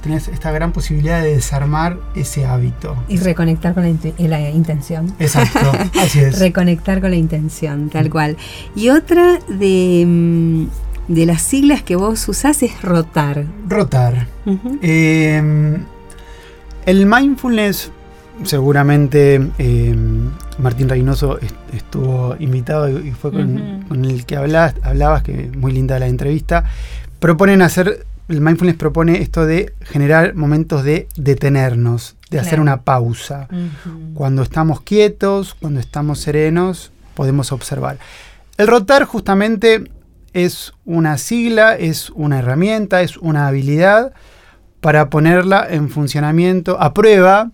tenés 0.02 0.28
esta 0.30 0.52
gran 0.52 0.72
posibilidad 0.74 1.22
de 1.22 1.36
desarmar 1.36 1.98
ese 2.16 2.46
hábito. 2.46 2.96
Y 3.08 3.18
reconectar 3.18 3.74
con 3.76 3.84
la, 3.84 4.28
la 4.28 4.50
intención. 4.50 5.14
Exacto, 5.20 5.72
así 6.02 6.20
es. 6.20 6.40
Reconectar 6.40 7.02
con 7.02 7.12
la 7.12 7.18
intención, 7.18 7.90
tal 7.90 8.10
cual. 8.10 8.36
Y 8.76 8.90
otra 8.90 9.38
de, 9.48 10.04
mm, 10.08 10.66
de 11.08 11.26
las 11.28 11.44
siglas 11.44 11.84
que 11.84 11.96
vos 11.96 12.28
usás 12.28 12.64
es 12.64 12.82
rotar. 12.82 13.46
Rotar. 13.70 14.26
Eh, 14.82 15.78
el 16.88 17.06
mindfulness, 17.06 17.92
seguramente 18.44 19.42
eh, 19.58 19.96
Martín 20.58 20.90
Reynoso 20.90 21.40
est- 21.40 21.56
estuvo 21.74 22.36
invitado 22.40 22.90
y, 22.90 23.12
fue 23.12 23.32
con, 23.32 24.06
el 24.06 24.26
que 24.26 24.36
hablabas, 24.36 24.76
hablabas, 24.84 25.24
que 25.24 25.52
muy 25.58 25.72
linda 25.72 26.00
la 26.00 26.08
entrevista. 26.08 26.66
Proponen 27.20 27.62
hacer, 27.62 28.06
el 28.30 28.42
mindfulness 28.42 28.78
propone 28.78 29.22
esto 29.22 29.46
de 29.46 29.74
generar 29.82 30.34
momentos 30.36 30.84
de 30.84 31.08
detenernos, 31.16 32.16
de 32.30 32.40
hacer 32.40 32.60
una 32.60 32.82
pausa. 32.82 33.48
Cuando 34.14 34.42
estamos 34.42 34.82
quietos, 34.82 35.56
cuando 35.60 35.80
estamos 35.80 36.20
serenos, 36.20 36.92
podemos 37.14 37.52
observar. 37.52 37.98
El 38.58 38.68
rotar 38.68 39.06
justamente 39.06 39.84
es 40.34 40.74
una 40.86 41.18
sigla, 41.18 41.76
es 41.76 42.10
una 42.12 42.40
herramienta, 42.40 43.02
es 43.02 43.18
una 43.18 43.48
habilidad 43.48 44.14
para 44.80 45.10
ponerla 45.10 45.68
en 45.70 45.90
funcionamiento 45.90 46.82
a 46.82 46.94
prueba 46.94 47.52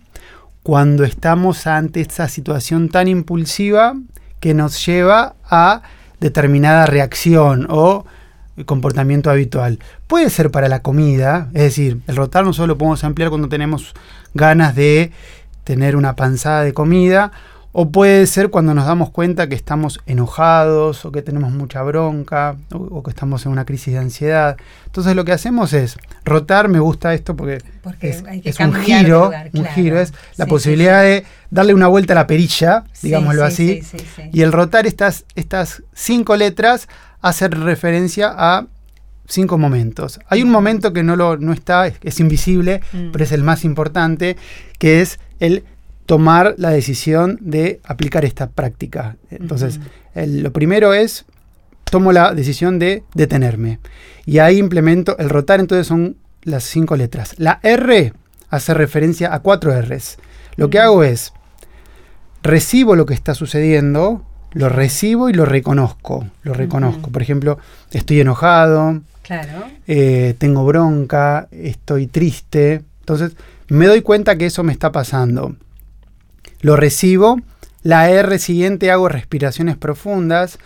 cuando 0.68 1.04
estamos 1.04 1.66
ante 1.66 2.02
esa 2.02 2.28
situación 2.28 2.90
tan 2.90 3.08
impulsiva 3.08 3.94
que 4.38 4.52
nos 4.52 4.84
lleva 4.84 5.34
a 5.48 5.80
determinada 6.20 6.84
reacción 6.84 7.66
o 7.70 8.04
comportamiento 8.66 9.30
habitual. 9.30 9.78
Puede 10.06 10.28
ser 10.28 10.50
para 10.50 10.68
la 10.68 10.82
comida, 10.82 11.48
es 11.54 11.62
decir, 11.62 12.02
el 12.06 12.16
rotar 12.16 12.44
no 12.44 12.52
solo 12.52 12.74
lo 12.74 12.76
podemos 12.76 13.02
emplear 13.02 13.30
cuando 13.30 13.48
tenemos 13.48 13.94
ganas 14.34 14.74
de 14.74 15.10
tener 15.64 15.96
una 15.96 16.16
panzada 16.16 16.64
de 16.64 16.74
comida, 16.74 17.32
o 17.80 17.92
puede 17.92 18.26
ser 18.26 18.50
cuando 18.50 18.74
nos 18.74 18.86
damos 18.86 19.10
cuenta 19.10 19.48
que 19.48 19.54
estamos 19.54 20.00
enojados 20.04 21.04
o 21.04 21.12
que 21.12 21.22
tenemos 21.22 21.52
mucha 21.52 21.80
bronca 21.82 22.56
o, 22.72 22.78
o 22.78 23.02
que 23.04 23.10
estamos 23.10 23.46
en 23.46 23.52
una 23.52 23.64
crisis 23.64 23.94
de 23.94 24.00
ansiedad. 24.00 24.56
Entonces 24.86 25.14
lo 25.14 25.24
que 25.24 25.30
hacemos 25.30 25.72
es 25.72 25.96
rotar, 26.24 26.66
me 26.66 26.80
gusta 26.80 27.14
esto 27.14 27.36
porque, 27.36 27.58
Porque 27.84 28.08
es, 28.10 28.24
hay 28.26 28.40
que 28.40 28.48
es 28.50 28.58
un 28.58 28.74
giro, 28.74 29.26
lugar, 29.26 29.50
un 29.52 29.64
giro 29.66 30.00
es 30.00 30.12
la 30.36 30.46
Sí, 30.46 30.50
posibilidad 30.50 31.02
de 31.04 31.24
darle 31.50 31.72
una 31.72 31.86
vuelta 31.86 32.14
a 32.14 32.16
la 32.16 32.26
perilla, 32.26 32.82
digámoslo 33.00 33.48
sí, 33.48 33.80
así, 33.80 33.82
sí, 33.82 33.98
sí, 34.00 34.06
sí. 34.16 34.22
y 34.32 34.42
el 34.42 34.50
rotar 34.50 34.88
estas, 34.88 35.24
estas 35.36 35.84
cinco 35.94 36.34
letras 36.34 36.88
hace 37.20 37.46
referencia 37.46 38.34
a 38.36 38.66
cinco 39.28 39.56
momentos. 39.56 40.18
Hay 40.28 40.42
un 40.42 40.50
momento 40.50 40.92
que 40.92 41.04
no, 41.04 41.14
lo, 41.14 41.36
no 41.36 41.52
está, 41.52 41.86
es, 41.86 41.94
es 42.02 42.18
invisible, 42.18 42.80
Mm. 42.92 43.12
pero 43.12 43.22
es 43.22 43.30
el 43.30 43.44
más 43.44 43.64
importante, 43.64 44.36
que 44.80 45.00
es 45.00 45.20
el 45.38 45.62
tomar 46.08 46.54
la 46.56 46.70
decisión 46.70 47.36
de 47.42 47.80
aplicar 47.84 48.24
esta 48.24 48.48
práctica. 48.48 49.16
Entonces, 49.30 49.78
el- 50.14 50.42
lo 50.42 50.54
primero 50.54 50.94
es, 50.94 51.26
tomo 51.84 52.12
la 52.12 52.32
decisión 52.32 52.78
de 52.78 53.02
detenerme. 53.14 53.78
Y 54.24 54.38
ahí 54.38 54.56
implemento 54.56 55.18
el 55.18 55.28
rotar, 55.28 55.60
entonces 55.60 55.86
son 55.86 56.16
las 56.44 56.64
cinco 56.64 56.96
letras. 56.96 57.34
La 57.36 57.60
R 57.62 58.14
hace 58.48 58.72
referencia 58.72 59.34
a 59.34 59.40
cuatro 59.40 59.70
Rs. 59.78 60.16
Lo 60.56 60.70
que 60.70 60.78
hago 60.78 61.04
es, 61.04 61.34
recibo 62.42 62.96
lo 62.96 63.04
que 63.04 63.12
está 63.12 63.34
sucediendo, 63.34 64.24
lo 64.52 64.70
recibo 64.70 65.28
y 65.28 65.34
lo 65.34 65.44
reconozco. 65.44 66.26
Lo 66.42 66.54
reconozco. 66.54 67.10
Por 67.10 67.20
ejemplo, 67.20 67.58
estoy 67.90 68.20
enojado, 68.20 69.02
Claro. 69.22 69.64
eh, 69.86 70.34
tengo 70.38 70.64
bronca, 70.64 71.48
estoy 71.50 72.06
triste. 72.06 72.82
Entonces, 73.00 73.32
me 73.68 73.86
doy 73.86 74.00
cuenta 74.00 74.36
que 74.38 74.46
eso 74.46 74.62
me 74.62 74.72
está 74.72 74.90
pasando. 74.90 75.54
Lo 76.60 76.76
recibo. 76.76 77.40
La 77.82 78.10
R 78.10 78.38
siguiente 78.38 78.90
hago 78.90 79.08
respiraciones 79.08 79.76
profundas. 79.76 80.58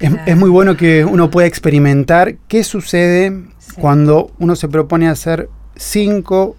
Es, 0.00 0.36
muy 0.36 0.50
bueno 0.50 0.76
que 0.76 1.04
uno 1.04 1.30
pueda 1.30 1.46
experimentar 1.46 2.36
qué 2.48 2.64
sucede 2.64 3.32
Sí. 3.58 3.80
cuando 3.80 4.30
uno 4.38 4.56
se 4.56 4.68
propone 4.68 5.08
hacer 5.08 5.48
cinco 5.76 6.56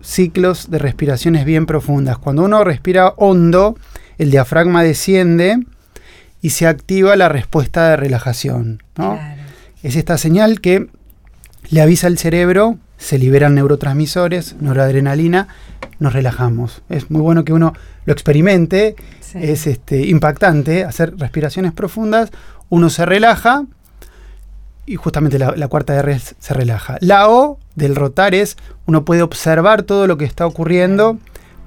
ciclos 0.00 0.70
de 0.70 0.78
respiraciones 0.78 1.44
bien 1.44 1.66
profundas. 1.66 2.18
Cuando 2.18 2.44
uno 2.44 2.64
respira 2.64 3.14
hondo, 3.16 3.76
el 4.18 4.30
diafragma 4.30 4.82
desciende 4.82 5.58
y 6.40 6.50
se 6.50 6.66
activa 6.66 7.14
la 7.16 7.28
respuesta 7.28 7.90
de 7.90 7.96
relajación. 7.96 8.82
¿no? 8.96 9.14
Claro. 9.14 9.42
Es 9.82 9.94
esta 9.96 10.18
señal 10.18 10.60
que 10.60 10.88
le 11.70 11.80
avisa 11.80 12.06
al 12.08 12.18
cerebro, 12.18 12.78
se 12.98 13.16
liberan 13.18 13.54
neurotransmisores, 13.54 14.56
noradrenalina, 14.60 15.48
nos 15.98 16.12
relajamos. 16.12 16.82
Es 16.90 17.10
muy 17.10 17.22
bueno 17.22 17.44
que 17.44 17.52
uno 17.54 17.72
lo 18.04 18.12
experimente, 18.12 18.96
Sí. 19.20 19.38
es 19.40 19.66
este, 19.66 20.06
impactante 20.06 20.84
hacer 20.84 21.14
respiraciones 21.16 21.72
profundas, 21.72 22.30
uno 22.70 22.90
se 22.90 23.04
relaja 23.06 23.64
y 24.86 24.96
justamente 24.96 25.38
la, 25.38 25.54
la 25.56 25.68
cuarta 25.68 25.94
R 25.96 26.12
es- 26.12 26.34
se 26.38 26.54
relaja. 26.54 26.96
La 27.00 27.28
O 27.28 27.58
del 27.74 27.94
rotar 27.94 28.34
es, 28.34 28.56
uno 28.86 29.04
puede 29.04 29.22
observar 29.22 29.82
todo 29.82 30.06
lo 30.06 30.16
que 30.16 30.24
está 30.24 30.46
ocurriendo, 30.46 31.18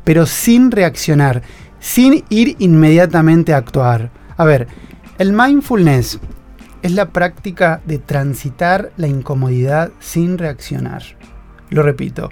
pero 0.04 0.26
sin 0.26 0.72
reaccionar, 0.72 1.44
sin 1.80 2.24
ir 2.30 2.56
inmediatamente 2.60 3.54
a 3.54 3.58
actuar. 3.58 4.10
A 4.38 4.44
ver, 4.46 4.68
el 5.20 5.34
mindfulness 5.34 6.20
es 6.82 6.92
la 6.92 7.10
práctica 7.10 7.82
de 7.86 7.98
transitar 7.98 8.92
la 8.98 9.08
incomodidad 9.08 9.92
sin 10.00 10.38
reaccionar. 10.38 11.04
Lo 11.70 11.84
repito, 11.84 12.30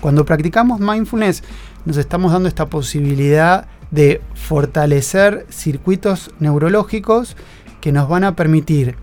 cuando 0.00 0.24
practicamos 0.24 0.80
mindfulness 0.80 1.42
nos 1.84 1.96
estamos 1.96 2.32
dando 2.32 2.48
esta 2.48 2.66
posibilidad 2.66 3.66
de 3.90 4.20
fortalecer 4.34 5.46
circuitos 5.50 6.30
neurológicos 6.38 7.36
que 7.80 7.92
nos 7.92 8.08
van 8.08 8.24
a 8.24 8.36
permitir 8.36 8.96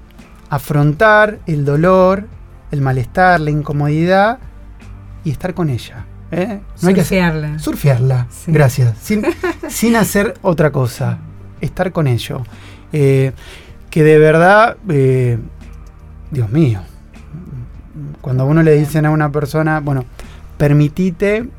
afrontar 0.49 1.39
el 1.45 1.65
dolor, 1.65 2.27
el 2.71 2.81
malestar, 2.81 3.39
la 3.39 3.51
incomodidad 3.51 4.39
y 5.23 5.31
estar 5.31 5.53
con 5.53 5.69
ella. 5.69 6.05
¿eh? 6.31 6.59
No 6.81 6.91
surfearla. 6.91 7.53
Hay 7.53 7.59
surfearla, 7.59 8.27
gracias. 8.47 8.97
Sin, 9.01 9.25
sin, 9.69 9.95
hacer 9.95 10.35
otra 10.41 10.71
cosa, 10.71 11.19
estar 11.61 11.91
con 11.91 12.07
ello. 12.07 12.43
Eh, 12.93 13.33
que 13.97 14.03
de 14.03 14.19
verdad, 14.19 14.77
eh, 14.89 15.39
Dios 16.29 16.51
mío, 16.51 16.81
cuando 18.21 18.45
uno 18.45 18.61
le 18.61 18.73
dicen 18.73 19.07
a 19.07 19.09
una 19.09 19.31
persona, 19.31 19.79
bueno, 19.79 20.05
permitite 20.55 21.49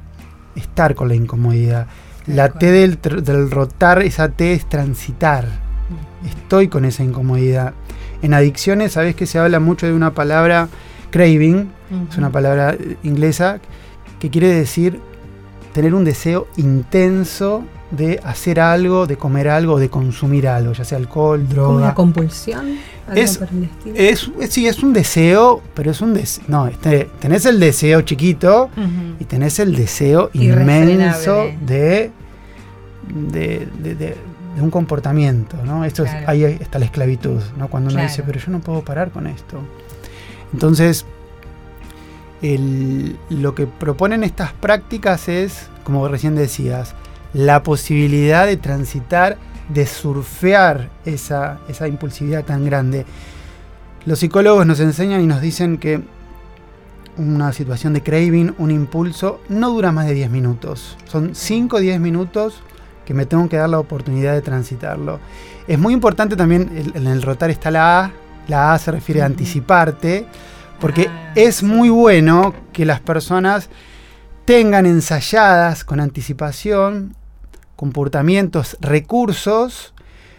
estar 0.55 0.94
con 0.94 1.09
la 1.09 1.16
incomodidad. 1.16 1.88
La 2.29 2.51
T 2.51 2.70
del, 2.70 3.51
rotar, 3.51 4.03
esa 4.03 4.29
T 4.29 4.53
es 4.53 4.68
transitar. 4.68 5.48
Estoy 6.29 6.68
con 6.68 6.85
esa 6.85 7.03
incomodidad. 7.03 7.74
En 8.22 8.35
adicciones, 8.35 8.92
sabes 8.92 9.16
que 9.16 9.27
se 9.27 9.40
habla 9.40 9.59
mucho 9.59 9.87
de 9.87 9.94
una 9.94 10.14
palabra 10.14 10.68
craving, 11.11 11.72
es 12.09 12.18
una 12.18 12.31
palabra 12.31 12.74
eh, 12.74 12.98
inglesa, 13.03 13.59
que 14.20 14.31
quiere 14.31 14.46
decir 14.46 15.01
tener 15.72 15.92
un 15.92 16.05
deseo 16.05 16.46
intenso 16.57 17.64
de 17.90 18.20
hacer 18.22 18.61
algo, 18.61 19.07
de 19.07 19.16
comer 19.16 19.48
algo, 19.48 19.79
de 19.79 19.88
consumir 19.88 20.46
algo, 20.48 20.72
ya 20.72 20.85
sea 20.85 20.98
alcohol, 20.98 21.48
droga. 21.48 21.85
¿Una 21.85 21.94
compulsión? 21.94 22.77
Es, 23.14 23.40
es, 23.94 24.31
sí, 24.51 24.66
es 24.66 24.83
un 24.83 24.92
deseo, 24.92 25.62
pero 25.74 25.90
es 25.90 26.01
un 26.01 26.12
deseo. 26.12 26.44
No, 26.48 26.66
este, 26.66 27.09
tenés 27.18 27.46
el 27.46 27.59
deseo 27.59 28.03
chiquito 28.03 28.68
y 29.18 29.24
tenés 29.24 29.59
el 29.59 29.74
deseo 29.74 30.31
inmenso 30.35 31.46
de 31.62 32.12
de, 33.09 34.16
un 34.61 34.70
comportamiento, 34.70 35.57
¿no? 35.64 35.85
Esto 35.85 36.05
ahí 36.27 36.42
está 36.44 36.79
la 36.79 36.87
esclavitud, 36.87 37.40
¿no? 37.57 37.68
Cuando 37.68 37.90
uno 37.90 38.03
dice, 38.03 38.22
pero 38.24 38.40
yo 38.40 38.51
no 38.51 38.61
puedo 38.61 38.83
parar 38.83 39.11
con 39.11 39.27
esto. 39.27 39.61
Entonces, 40.53 41.07
lo 42.42 43.55
que 43.55 43.66
proponen 43.66 44.24
estas 44.24 44.53
prácticas 44.53 45.29
es, 45.29 45.68
como 45.85 46.09
recién 46.09 46.35
decías, 46.35 46.94
la 47.33 47.62
posibilidad 47.62 48.47
de 48.47 48.57
transitar, 48.57 49.37
de 49.69 49.87
surfear 49.87 50.91
esa, 51.05 51.61
esa 51.69 51.88
impulsividad 51.88 52.45
tan 52.45 52.64
grande. 52.64 53.05
Los 54.07 54.21
psicólogos 54.21 54.67
nos 54.67 54.81
enseñan 54.81 55.21
y 55.21 55.27
nos 55.27 55.41
dicen 55.41 55.79
que 55.79 56.03
una 57.19 57.53
situación 57.53 57.93
de 57.93 58.03
craving, 58.03 58.55
un 58.59 58.71
impulso, 58.71 59.41
no 59.49 59.71
dura 59.71 59.93
más 59.93 60.07
de 60.07 60.14
10 60.14 60.31
minutos. 60.31 60.97
Son 61.05 61.35
5 61.35 61.77
o 61.77 61.81
10 61.81 62.01
minutos 62.01 62.62
que 63.05 63.14
me 63.14 63.27
tengo 63.27 63.49
que 63.49 63.57
dar 63.57 63.69
la 63.69 63.79
oportunidad 63.79 64.35
de 64.35 64.43
transitarlo. 64.43 65.19
Es 65.67 65.79
muy 65.79 65.93
importante 65.93 66.37
también, 66.37 66.93
en 66.95 67.07
el 67.07 67.23
rotar 67.23 67.51
está 67.51 67.71
la 67.71 68.05
A, 68.05 68.12
la 68.47 68.73
A 68.73 68.79
se 68.79 68.93
refiere 68.93 69.23
a 69.23 69.27
anticiparte, 69.27 70.27
porque 70.81 71.09
ah, 71.09 71.33
es 71.35 71.62
muy 71.62 71.91
bueno 71.91 72.55
que 72.73 72.85
las 72.85 73.01
personas 73.01 73.69
tengan 74.49 74.87
ensayadas 74.87 75.85
con 75.85 76.01
anticipación 76.01 77.15
comportamientos, 77.77 78.79
recursos. 78.81 79.93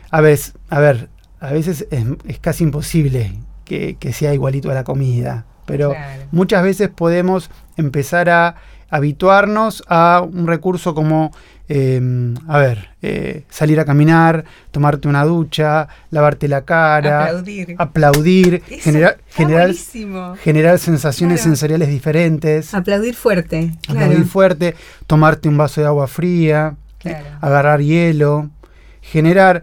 A 0.09 0.19
veces, 0.19 0.55
a 0.71 0.79
ver, 0.79 1.09
a 1.39 1.51
veces 1.51 1.85
es, 1.91 2.39
casi 2.39 2.63
imposible 2.63 3.39
que, 3.65 3.95
sea 4.11 4.33
igualito 4.33 4.71
a 4.71 4.73
la 4.73 4.83
comida, 4.83 5.45
pero 5.67 5.93
muchas 6.31 6.63
veces 6.63 6.89
podemos 6.89 7.51
empezar 7.77 8.31
a 8.31 8.55
habituarnos 8.89 9.83
a 9.87 10.23
un 10.27 10.47
recurso 10.47 10.95
como 10.95 11.29
Em, 11.71 12.33
a 12.47 12.57
ver, 12.57 12.89
eh, 13.03 13.43
salir 13.47 13.79
a 13.79 13.85
caminar, 13.85 14.43
tomarte 14.71 15.07
una 15.07 15.23
ducha, 15.23 15.87
lavarte 16.09 16.47
la 16.47 16.65
cara, 16.65 17.25
aplaudir, 17.25 17.75
aplaudir 17.77 18.63
generar, 18.63 19.17
generar, 20.41 20.79
sensaciones 20.79 21.41
sensoriales 21.41 21.89
diferentes. 21.89 22.73
Aplaudir 22.73 23.13
fuerte. 23.13 23.71
Aplaudir 23.87 24.25
fuerte, 24.25 24.75
tomarte 25.05 25.47
un 25.47 25.57
vaso 25.57 25.79
de 25.79 25.85
agua 25.85 26.07
fría, 26.07 26.75
agarrar 27.39 27.81
hielo, 27.81 28.49
generar 29.01 29.61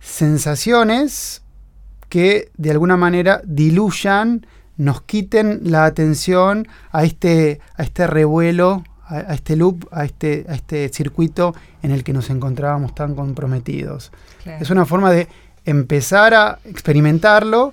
sensaciones 0.00 1.40
que 2.10 2.50
de 2.58 2.72
alguna 2.72 2.98
manera 2.98 3.40
diluyan, 3.46 4.46
nos 4.76 5.00
quiten 5.00 5.60
la 5.64 5.86
atención 5.86 6.68
a 6.92 7.04
este, 7.04 7.60
a 7.74 7.82
este 7.84 8.06
revuelo 8.06 8.84
a, 9.08 9.34
este 9.34 9.56
loop, 9.56 9.86
a 9.90 10.04
este, 10.04 10.44
a 10.48 10.54
este 10.54 10.88
circuito 10.90 11.54
en 11.82 11.90
el 11.90 12.04
que 12.04 12.12
nos 12.12 12.30
encontrábamos 12.30 12.94
tan 12.94 13.14
comprometidos. 13.14 14.12
Es 14.44 14.70
una 14.70 14.84
forma 14.84 15.10
de 15.10 15.28
empezar 15.64 16.34
a 16.34 16.58
experimentarlo 16.64 17.72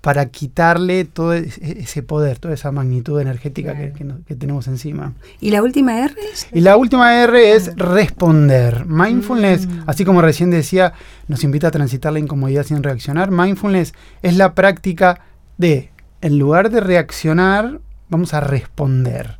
para 0.00 0.26
quitarle 0.26 1.04
todo 1.04 1.34
e, 1.34 1.48
ese 1.60 2.02
poder, 2.02 2.38
toda 2.38 2.54
esa 2.54 2.72
magnitud 2.72 3.20
energética 3.20 3.74
que, 3.76 4.34
tenemos 4.34 4.66
encima. 4.66 5.12
¿Y 5.40 5.50
la 5.50 5.62
última 5.62 5.98
R? 5.98 6.14
Y 6.52 6.60
la 6.60 6.76
última 6.76 7.22
R 7.22 7.52
es 7.52 7.76
responder. 7.76 8.86
Mindfulness, 8.86 9.66
mm. 9.66 9.82
así 9.86 10.04
como 10.04 10.22
recién 10.22 10.50
decía, 10.50 10.94
nos 11.28 11.44
invita 11.44 11.68
a 11.68 11.70
transitar 11.70 12.12
la 12.12 12.18
incomodidad 12.18 12.64
sin 12.64 12.82
reaccionar. 12.82 13.30
Mindfulness 13.30 13.92
es 14.22 14.36
la 14.36 14.54
práctica 14.54 15.20
de, 15.58 15.90
en 16.22 16.38
lugar 16.38 16.70
de 16.70 16.80
reaccionar, 16.80 17.80
vamos 18.08 18.32
a 18.32 18.40
responder. 18.40 19.39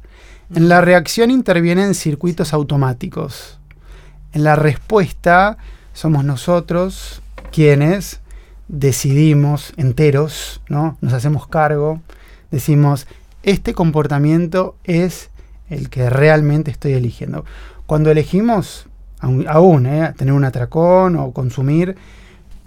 En 0.54 0.68
la 0.68 0.80
reacción 0.80 1.30
intervienen 1.30 1.94
circuitos 1.94 2.52
automáticos. 2.52 3.58
En 4.32 4.42
la 4.44 4.56
respuesta 4.56 5.58
somos 5.92 6.24
nosotros 6.24 7.22
quienes 7.52 8.20
decidimos 8.68 9.72
enteros, 9.76 10.60
¿no? 10.68 10.96
Nos 11.00 11.12
hacemos 11.12 11.46
cargo, 11.46 12.00
decimos, 12.50 13.06
este 13.42 13.74
comportamiento 13.74 14.76
es 14.84 15.30
el 15.68 15.88
que 15.88 16.10
realmente 16.10 16.70
estoy 16.70 16.92
eligiendo. 16.92 17.44
Cuando 17.86 18.10
elegimos, 18.10 18.86
aún, 19.20 19.86
¿eh? 19.86 20.12
tener 20.16 20.34
un 20.34 20.44
atracón 20.44 21.16
o 21.16 21.32
consumir, 21.32 21.96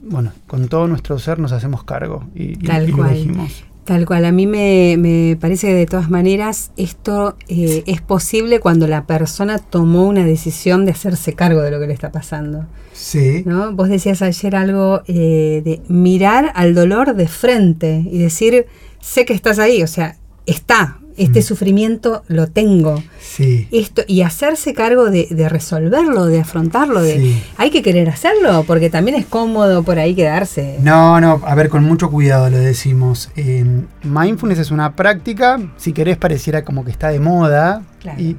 bueno, 0.02 0.32
con 0.48 0.68
todo 0.68 0.88
nuestro 0.88 1.20
ser 1.20 1.40
nos 1.40 1.52
hacemos 1.52 1.84
cargo 1.84 2.26
y, 2.36 2.54
y, 2.54 2.56
lo 2.92 3.06
elegimos. 3.06 3.66
Tal 3.86 4.06
cual, 4.06 4.24
a 4.24 4.32
mí 4.32 4.48
me, 4.48 5.38
parece 5.42 5.68
que 5.68 5.74
de 5.74 5.86
todas 5.86 6.10
maneras 6.10 6.72
esto 6.78 7.36
eh, 7.50 7.84
es 7.86 8.02
posible 8.02 8.62
cuando 8.62 8.88
la 8.88 9.06
persona 9.06 9.58
tomó 9.58 10.08
una 10.08 10.26
decisión 10.26 10.86
de 10.86 10.92
hacerse 10.92 11.34
cargo 11.34 11.62
de 11.62 11.72
lo 11.72 11.82
que 11.82 11.88
le 11.88 11.94
está 11.94 12.10
pasando. 12.12 12.66
Sí. 12.94 13.44
¿no? 13.46 13.74
Vos 13.74 13.90
decías 13.90 14.22
ayer 14.22 14.56
algo 14.56 15.02
eh, 15.08 15.62
de 15.66 15.82
mirar 15.90 16.54
al 16.56 16.74
dolor 16.74 17.14
de 17.14 17.28
frente 17.28 18.06
y 18.10 18.20
decir, 18.20 18.68
sé 19.02 19.26
que 19.26 19.34
estás 19.34 19.60
ahí, 19.60 19.84
o 19.84 19.88
sea, 19.88 20.16
está, 20.46 21.00
este 21.18 21.40
mm. 21.40 21.44
sufrimiento 21.44 22.24
lo 22.28 22.48
tengo. 22.48 23.02
Sí. 23.20 23.68
Esto, 23.72 24.04
y 24.08 24.22
hacerse 24.22 24.74
cargo 24.74 25.10
de, 25.10 25.28
resolverlo, 25.50 26.26
de 26.26 26.42
afrontarlo, 26.42 27.02
de 27.02 27.42
hay 27.58 27.70
que 27.70 27.82
querer 27.82 28.10
hacerlo, 28.10 28.64
porque 28.66 28.90
también 28.90 29.18
es 29.18 29.26
cómodo 29.26 29.84
por 29.84 30.00
ahí 30.00 30.16
quedarse. 30.16 30.78
No, 30.82 31.20
no, 31.20 31.42
a 31.46 31.56
ver, 31.56 31.70
con 31.70 31.84
mucho 31.84 32.10
cuidado 32.10 32.50
lo 32.50 32.58
decimos. 32.58 33.30
Em, 33.36 33.86
mindfulness 34.04 34.60
es 34.60 34.72
una 34.72 34.96
práctica, 34.96 35.60
si 35.78 35.94
querés 35.94 36.18
pareciera 36.18 36.64
como 36.64 36.86
que 36.86 36.92
está 36.92 37.10
de 37.10 37.20
moda. 37.20 37.84
Y 38.18 38.36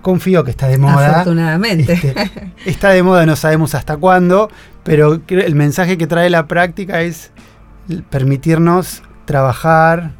confío 0.00 0.44
que 0.44 0.50
está 0.50 0.68
de 0.68 0.78
moda. 0.78 1.20
Afortunadamente. 1.20 1.92
Este, 1.92 2.14
está 2.66 2.90
de 2.90 3.02
moda, 3.02 3.26
no 3.26 3.36
sabemos 3.36 3.74
hasta 3.74 3.96
cuándo, 3.96 4.50
pero 4.82 5.20
el 5.28 5.54
mensaje 5.54 5.98
que 5.98 6.06
trae 6.06 6.30
la 6.30 6.46
práctica 6.46 7.02
es 7.02 7.30
permitirnos 8.10 9.02
trabajar, 9.24 10.12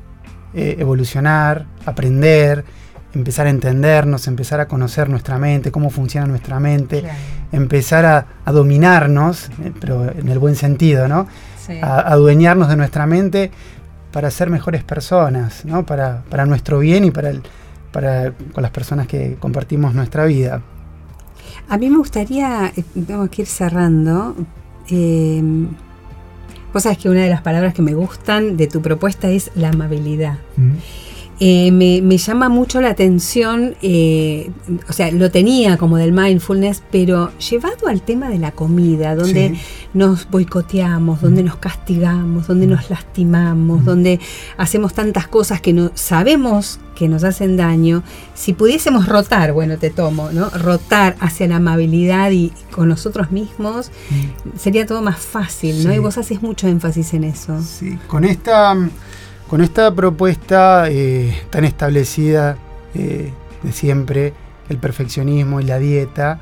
eh, 0.54 0.76
evolucionar, 0.78 1.66
aprender, 1.84 2.64
empezar 3.12 3.46
a 3.46 3.50
entendernos, 3.50 4.26
empezar 4.28 4.60
a 4.60 4.68
conocer 4.68 5.08
nuestra 5.08 5.38
mente, 5.38 5.70
cómo 5.70 5.90
funciona 5.90 6.26
nuestra 6.26 6.60
mente, 6.60 7.04
empezar 7.52 8.04
a, 8.44 8.52
dominarnos, 8.52 9.50
eh, 9.62 9.72
pero 9.80 10.10
en 10.10 10.28
el 10.28 10.38
buen 10.38 10.56
sentido, 10.56 11.08
¿no? 11.08 11.26
A, 11.82 12.00
adueñarnos 12.12 12.68
de 12.68 12.76
nuestra 12.76 13.06
mente 13.06 13.50
para 14.12 14.30
ser 14.30 14.50
mejores 14.50 14.84
personas, 14.84 15.64
¿no? 15.64 15.84
Para, 15.84 16.22
nuestro 16.46 16.78
bien 16.78 17.04
y 17.04 17.10
para, 17.10 17.30
el, 17.30 17.42
para 17.90 18.32
con 18.52 18.62
las 18.62 18.70
personas 18.70 19.06
que 19.06 19.36
compartimos 19.40 19.94
nuestra 19.94 20.24
vida. 20.24 20.62
A 21.68 21.78
mí 21.78 21.88
me 21.90 21.98
gustaría, 21.98 22.72
eh, 22.76 22.84
tengo 23.06 23.28
que 23.28 23.42
ir 23.42 23.48
cerrando, 23.48 24.36
Vos 26.74 26.82
sabés 26.82 26.98
que 26.98 27.08
una 27.08 27.22
de 27.22 27.30
las 27.30 27.40
palabras 27.40 27.72
que 27.72 27.82
me 27.82 27.94
gustan 27.94 28.56
de 28.56 28.66
tu 28.66 28.82
propuesta 28.82 29.30
es 29.30 29.52
la 29.54 29.68
amabilidad. 29.68 30.38
Eh, 31.40 31.72
me, 31.72 32.16
llama 32.16 32.48
mucho 32.48 32.80
la 32.80 32.90
atención, 32.90 33.74
eh, 33.82 34.50
o 34.88 34.92
sea, 34.92 35.10
lo 35.10 35.30
tenía 35.30 35.76
como 35.76 35.96
del 35.96 36.12
mindfulness, 36.12 36.82
pero 36.92 37.36
llevado 37.38 37.88
al 37.88 38.02
tema 38.02 38.28
de 38.28 38.38
la 38.38 38.52
comida, 38.52 39.16
donde 39.16 39.58
nos 39.94 40.30
boicoteamos, 40.30 41.20
donde 41.20 41.42
nos 41.42 41.56
castigamos, 41.56 42.46
donde 42.46 42.68
nos 42.68 42.88
lastimamos, 42.88 43.84
donde 43.84 44.20
hacemos 44.56 44.94
tantas 44.94 45.26
cosas 45.26 45.60
que 45.60 45.72
no 45.72 45.90
sabemos 45.94 46.78
que 46.94 47.08
nos 47.08 47.24
hacen 47.24 47.56
daño, 47.56 48.04
si 48.34 48.52
pudiésemos 48.52 49.08
rotar, 49.08 49.52
bueno, 49.52 49.76
te 49.78 49.90
tomo, 49.90 50.30
¿no? 50.30 50.48
Rotar 50.50 51.16
hacia 51.18 51.48
la 51.48 51.56
amabilidad 51.56 52.30
y 52.30 52.52
con 52.70 52.88
nosotros 52.88 53.32
mismos, 53.32 53.90
sería 54.56 54.86
todo 54.86 55.02
más 55.02 55.18
fácil, 55.18 55.84
¿no? 55.84 55.92
Y 55.92 55.98
vos 55.98 56.16
haces 56.18 56.42
mucho 56.42 56.68
énfasis 56.68 57.14
en 57.14 57.24
eso. 57.24 57.60
Sí, 57.62 57.98
con 58.06 58.24
esta 58.24 58.76
con 59.54 59.60
esta 59.60 59.94
propuesta 59.94 60.86
eh, 60.90 61.32
tan 61.50 61.64
establecida 61.64 62.56
eh, 62.92 63.30
de 63.62 63.72
siempre, 63.72 64.32
el 64.68 64.78
perfeccionismo 64.78 65.60
y 65.60 65.62
la 65.62 65.78
dieta, 65.78 66.40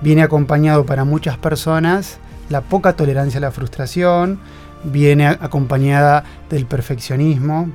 viene 0.00 0.22
acompañado 0.22 0.86
para 0.86 1.04
muchas 1.04 1.36
personas 1.36 2.16
la 2.48 2.62
poca 2.62 2.94
tolerancia 2.94 3.36
a 3.36 3.40
la 3.42 3.50
frustración, 3.50 4.40
viene 4.84 5.26
acompañada 5.26 6.24
del 6.48 6.64
perfeccionismo, 6.64 7.68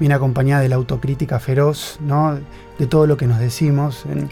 viene 0.00 0.16
acompañada 0.16 0.62
de 0.62 0.70
la 0.70 0.74
autocrítica 0.74 1.38
feroz, 1.38 1.98
¿no? 2.00 2.36
de 2.80 2.86
todo 2.88 3.06
lo 3.06 3.16
que 3.16 3.28
nos 3.28 3.38
decimos. 3.38 4.06
En, 4.06 4.28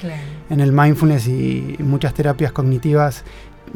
en 0.51 0.59
el 0.59 0.73
mindfulness 0.73 1.29
y 1.29 1.77
muchas 1.79 2.15
terapias 2.15 2.51
cognitivas 2.51 3.23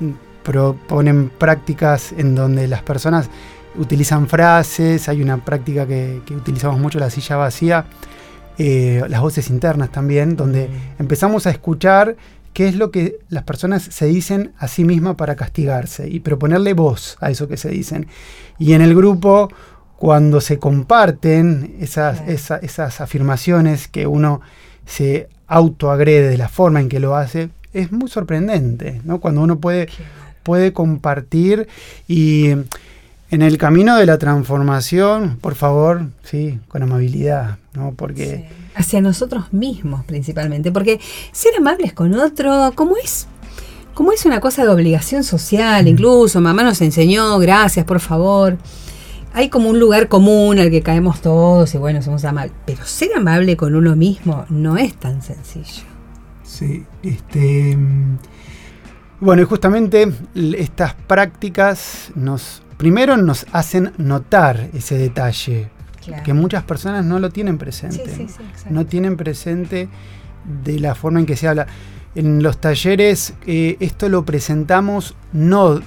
mm, 0.01 0.11
proponen 0.43 1.29
prácticas 1.29 2.11
en 2.11 2.35
donde 2.35 2.67
las 2.67 2.83
personas 2.83 3.31
utilizan 3.76 4.28
frases, 4.28 5.08
hay 5.08 5.22
una 5.22 5.38
práctica 5.38 5.87
que, 5.87 6.20
utilizamos 6.30 6.78
mucho, 6.78 6.98
la 6.98 7.11
silla 7.11 7.37
vacía, 7.37 7.87
eh, 8.58 9.02
las 9.08 9.20
voces 9.20 9.50
internas 9.50 9.90
también, 9.90 10.37
donde 10.37 10.68
empezamos 10.98 11.46
a 11.46 11.50
escuchar 11.50 12.16
qué 12.52 12.68
es 12.68 12.76
lo 12.76 12.90
que 12.90 13.18
las 13.28 13.44
personas 13.44 13.82
se 13.82 14.06
dicen 14.06 14.52
a 14.58 14.68
sí 14.68 14.85
mismas 14.85 15.16
para 15.16 15.37
castigarse 15.37 16.08
y 16.08 16.20
proponerle 16.20 16.74
voz 16.74 17.16
a 17.20 17.30
eso 17.30 17.48
que 17.48 17.56
se 17.56 17.70
dicen. 17.70 18.06
Y 18.58 18.74
en 18.74 18.82
el 18.82 18.94
grupo, 18.94 19.48
cuando 19.96 20.40
se 20.40 20.58
comparten 20.58 21.76
esas, 21.80 22.20
esas 22.28 23.00
afirmaciones 23.00 23.88
que 23.88 24.06
uno 24.06 24.40
se 24.85 25.28
autoagrede 25.46 26.28
de 26.28 26.38
la 26.38 26.48
forma 26.48 26.80
en 26.80 26.88
que 26.88 27.00
lo 27.00 27.16
hace, 27.16 27.50
es 27.72 27.90
muy 27.90 28.08
sorprendente, 28.08 29.00
¿no? 29.04 29.20
Cuando 29.20 29.40
uno 29.40 29.58
puede, 29.58 29.88
puede 30.42 30.72
compartir 30.72 31.68
y 32.06 32.54
en 33.33 33.40
el 33.40 33.57
camino 33.57 33.97
de 33.97 34.05
la 34.05 34.18
transformación, 34.18 35.38
por 35.40 35.55
favor, 35.55 36.03
sí, 36.23 36.61
con 36.68 36.83
amabilidad, 36.83 37.57
¿no? 37.73 37.95
Porque... 37.97 38.47
Hacia 38.75 39.01
nosotros 39.01 39.55
mismos 39.55 40.05
principalmente, 40.05 40.71
porque 40.71 41.01
ser 41.33 41.55
amables 41.57 41.95
con 41.95 42.12
otro, 42.14 42.73
¿cómo 42.75 42.99
es? 43.03 43.27
Como 43.95 44.12
es 44.12 44.27
una 44.27 44.38
cosa 44.40 44.64
de 44.64 44.68
obligación 44.68 45.25
social, 45.25 45.88
incluso, 45.88 46.42
mamá 46.42 46.62
nos 46.62 46.83
enseñó, 46.83 47.38
gracias, 47.38 47.87
por 47.87 48.01
favor. 48.01 48.59
Hay 49.33 49.49
como 49.49 49.71
un 49.71 49.81
lugar 49.81 50.09
común 50.09 50.59
al 50.59 50.71
que 50.71 50.83
caemos 50.83 51.23
todos 51.23 51.75
y 51.75 51.79
bueno, 51.79 52.03
somos 52.03 52.27
amables. 52.27 52.53
Pero 52.66 52.85
ser 52.85 53.14
amable 53.16 53.57
con 53.57 53.75
uno 53.75 53.97
mismo 53.97 54.45
no 54.51 54.77
es 54.77 54.95
tan 54.95 55.23
sencillo. 55.23 55.85
Sí, 56.42 56.85
este. 57.03 57.77
Mm, 57.79 58.18
bueno, 59.21 59.40
y 59.40 59.45
justamente 59.47 60.12
estas 60.35 60.95
prácticas 60.95 62.11
nos 62.14 62.62
primero 62.83 63.16
nos 63.16 63.47
hacen 63.53 63.92
notar 63.97 64.68
ese 64.75 64.99
detalle, 64.99 65.71
que 66.25 66.33
muchas 66.33 66.64
personas 66.64 67.05
no 67.05 67.21
lo 67.21 67.31
tienen 67.31 67.57
presente. 67.57 68.27
no 68.71 68.87
tienen 68.87 69.16
presente 69.16 69.88
de 70.64 70.81
la 70.81 70.97
forma 70.97 71.21
en 71.21 71.27
que 71.27 71.37
se 71.37 71.47
habla. 71.47 71.68
En 72.16 72.42
los 72.42 72.59
talleres 72.61 73.35
eh, 73.47 73.77
esto 73.79 74.09
lo 74.09 74.25
presentamos, 74.25 75.14
no, 75.33 75.81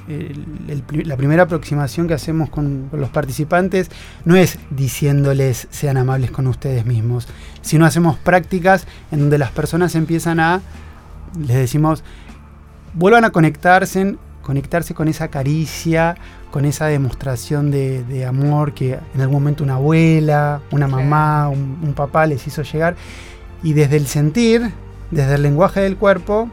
la 0.87 1.17
primera 1.17 1.43
aproximación 1.43 2.07
que 2.07 2.13
hacemos 2.13 2.49
con, 2.49 2.87
los 2.93 3.09
participantes 3.09 3.91
no 4.23 4.37
es 4.37 4.57
diciéndoles 4.69 5.67
sean 5.71 5.97
amables 5.97 6.31
con 6.31 6.47
ustedes 6.47 6.85
mismos, 6.85 7.27
sino 7.61 7.85
hacemos 7.85 8.17
prácticas 8.19 8.87
en 9.11 9.19
donde 9.19 9.37
las 9.37 9.51
personas 9.51 9.95
empiezan 9.95 10.39
a, 10.39 10.61
les 11.37 11.57
decimos, 11.57 12.05
vuelvan 12.93 13.25
a 13.25 13.31
conectarse, 13.31 14.15
conectarse 14.41 14.93
con 14.93 15.09
esa 15.09 15.27
caricia, 15.27 16.15
con 16.55 16.63
esa 16.63 16.85
demostración 16.85 17.69
de, 17.69 18.25
amor 18.25 18.73
que 18.73 18.97
en 19.13 19.19
algún 19.19 19.33
momento 19.33 19.61
una 19.61 19.73
abuela, 19.73 20.61
una 20.71 20.87
mamá, 20.87 21.49
un, 21.49 21.93
papá 21.93 22.25
les 22.25 22.47
hizo 22.47 22.61
llegar. 22.61 22.95
Y 23.61 23.73
desde 23.73 23.97
el 23.97 24.07
sentir, 24.07 24.71
desde 25.11 25.35
el 25.35 25.41
lenguaje 25.41 25.81
del 25.81 25.97
cuerpo, 25.97 26.47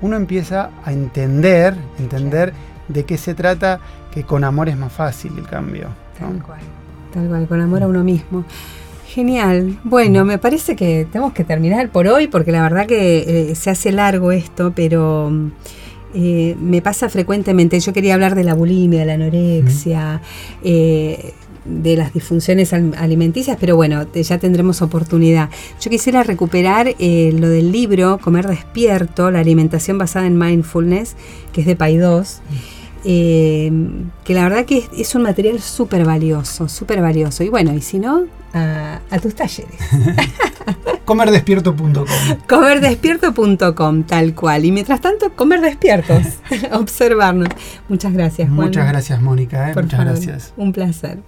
uno 0.00 0.16
empieza 0.16 0.70
a 0.82 0.94
entender, 0.94 1.74
entender 1.98 2.54
de 2.88 3.04
qué 3.04 3.18
se 3.18 3.34
trata, 3.34 3.80
que 4.10 4.22
con 4.22 4.44
amor 4.44 4.70
es 4.70 4.78
más 4.78 4.94
fácil 4.94 5.32
el 5.36 5.46
cambio. 5.46 5.88
Tal 6.18 6.42
cual, 6.42 6.60
tal 7.12 7.28
cual, 7.28 7.46
con 7.48 7.60
amor 7.60 7.82
a 7.82 7.86
uno 7.86 8.02
mismo. 8.02 8.46
Genial. 9.08 9.78
Bueno, 9.84 10.24
me 10.24 10.38
parece 10.38 10.74
que 10.74 11.06
tenemos 11.12 11.34
que 11.34 11.44
terminar 11.44 11.90
por 11.90 12.08
hoy 12.08 12.28
porque 12.28 12.50
la 12.50 12.62
verdad 12.62 12.86
que 12.86 13.50
eh, 13.50 13.54
se 13.54 13.68
hace 13.68 13.92
largo 13.92 14.32
esto, 14.32 14.72
pero 14.74 15.30
eh, 16.14 16.56
me 16.60 16.80
pasa 16.82 17.08
frecuentemente, 17.08 17.78
yo 17.80 17.92
quería 17.92 18.14
hablar 18.14 18.34
de 18.34 18.44
la 18.44 18.54
bulimia, 18.54 19.00
de 19.00 19.06
la 19.06 19.14
anorexia, 19.14 20.20
eh, 20.62 21.32
de 21.64 21.96
las 21.96 22.14
disfunciones 22.14 22.72
alimenticias, 22.72 23.58
pero 23.60 23.76
bueno, 23.76 24.06
ya 24.12 24.38
tendremos 24.38 24.80
oportunidad. 24.80 25.50
Yo 25.80 25.90
quisiera 25.90 26.22
recuperar 26.22 26.94
eh, 26.98 27.32
lo 27.38 27.48
del 27.48 27.72
libro 27.72 28.18
Comer 28.18 28.46
despierto, 28.46 29.30
la 29.30 29.40
alimentación 29.40 29.98
basada 29.98 30.26
en 30.26 30.38
mindfulness, 30.38 31.14
que 31.52 31.60
es 31.60 31.66
de 31.66 31.76
Paidós. 31.76 32.40
Que 33.02 34.34
la 34.34 34.42
verdad 34.44 34.64
que 34.64 34.88
es, 34.96 35.14
un 35.14 35.22
material 35.22 35.60
súper 35.60 36.04
valioso, 36.04 36.68
súper 36.68 37.00
valioso. 37.00 37.42
Y 37.44 37.48
bueno, 37.48 37.72
y 37.74 37.80
si 37.80 37.98
no, 37.98 38.24
a, 38.52 39.00
a 39.10 39.18
tus 39.18 39.34
talleres. 39.34 39.74
Comerdespierto.com. 41.04 42.04
Comerdespierto.com, 42.46 44.02
tal 44.02 44.34
cual. 44.34 44.64
Y 44.66 44.72
mientras 44.72 45.00
tanto, 45.00 45.30
comer 45.34 45.62
despiertos, 45.62 46.22
observarnos. 46.72 47.48
Muchas 47.88 48.12
gracias, 48.12 48.48
Juan. 48.48 48.66
Muchas 48.66 48.86
gracias, 48.86 49.22
Mónica. 49.22 49.70
¿eh? 49.70 49.74
Muchas 49.74 50.00
gracias. 50.00 50.52
Un 50.56 50.72
placer. 50.72 51.18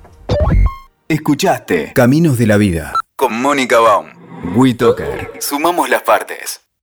Escuchaste 1.08 1.92
Caminos 1.94 2.38
de 2.38 2.46
la 2.46 2.56
Vida 2.56 2.92
con 3.16 3.40
Mónica 3.40 3.80
Baum. 3.80 4.06
WeToker. 4.54 5.32
Sumamos 5.40 5.88
las 5.90 6.02
partes. 6.02 6.69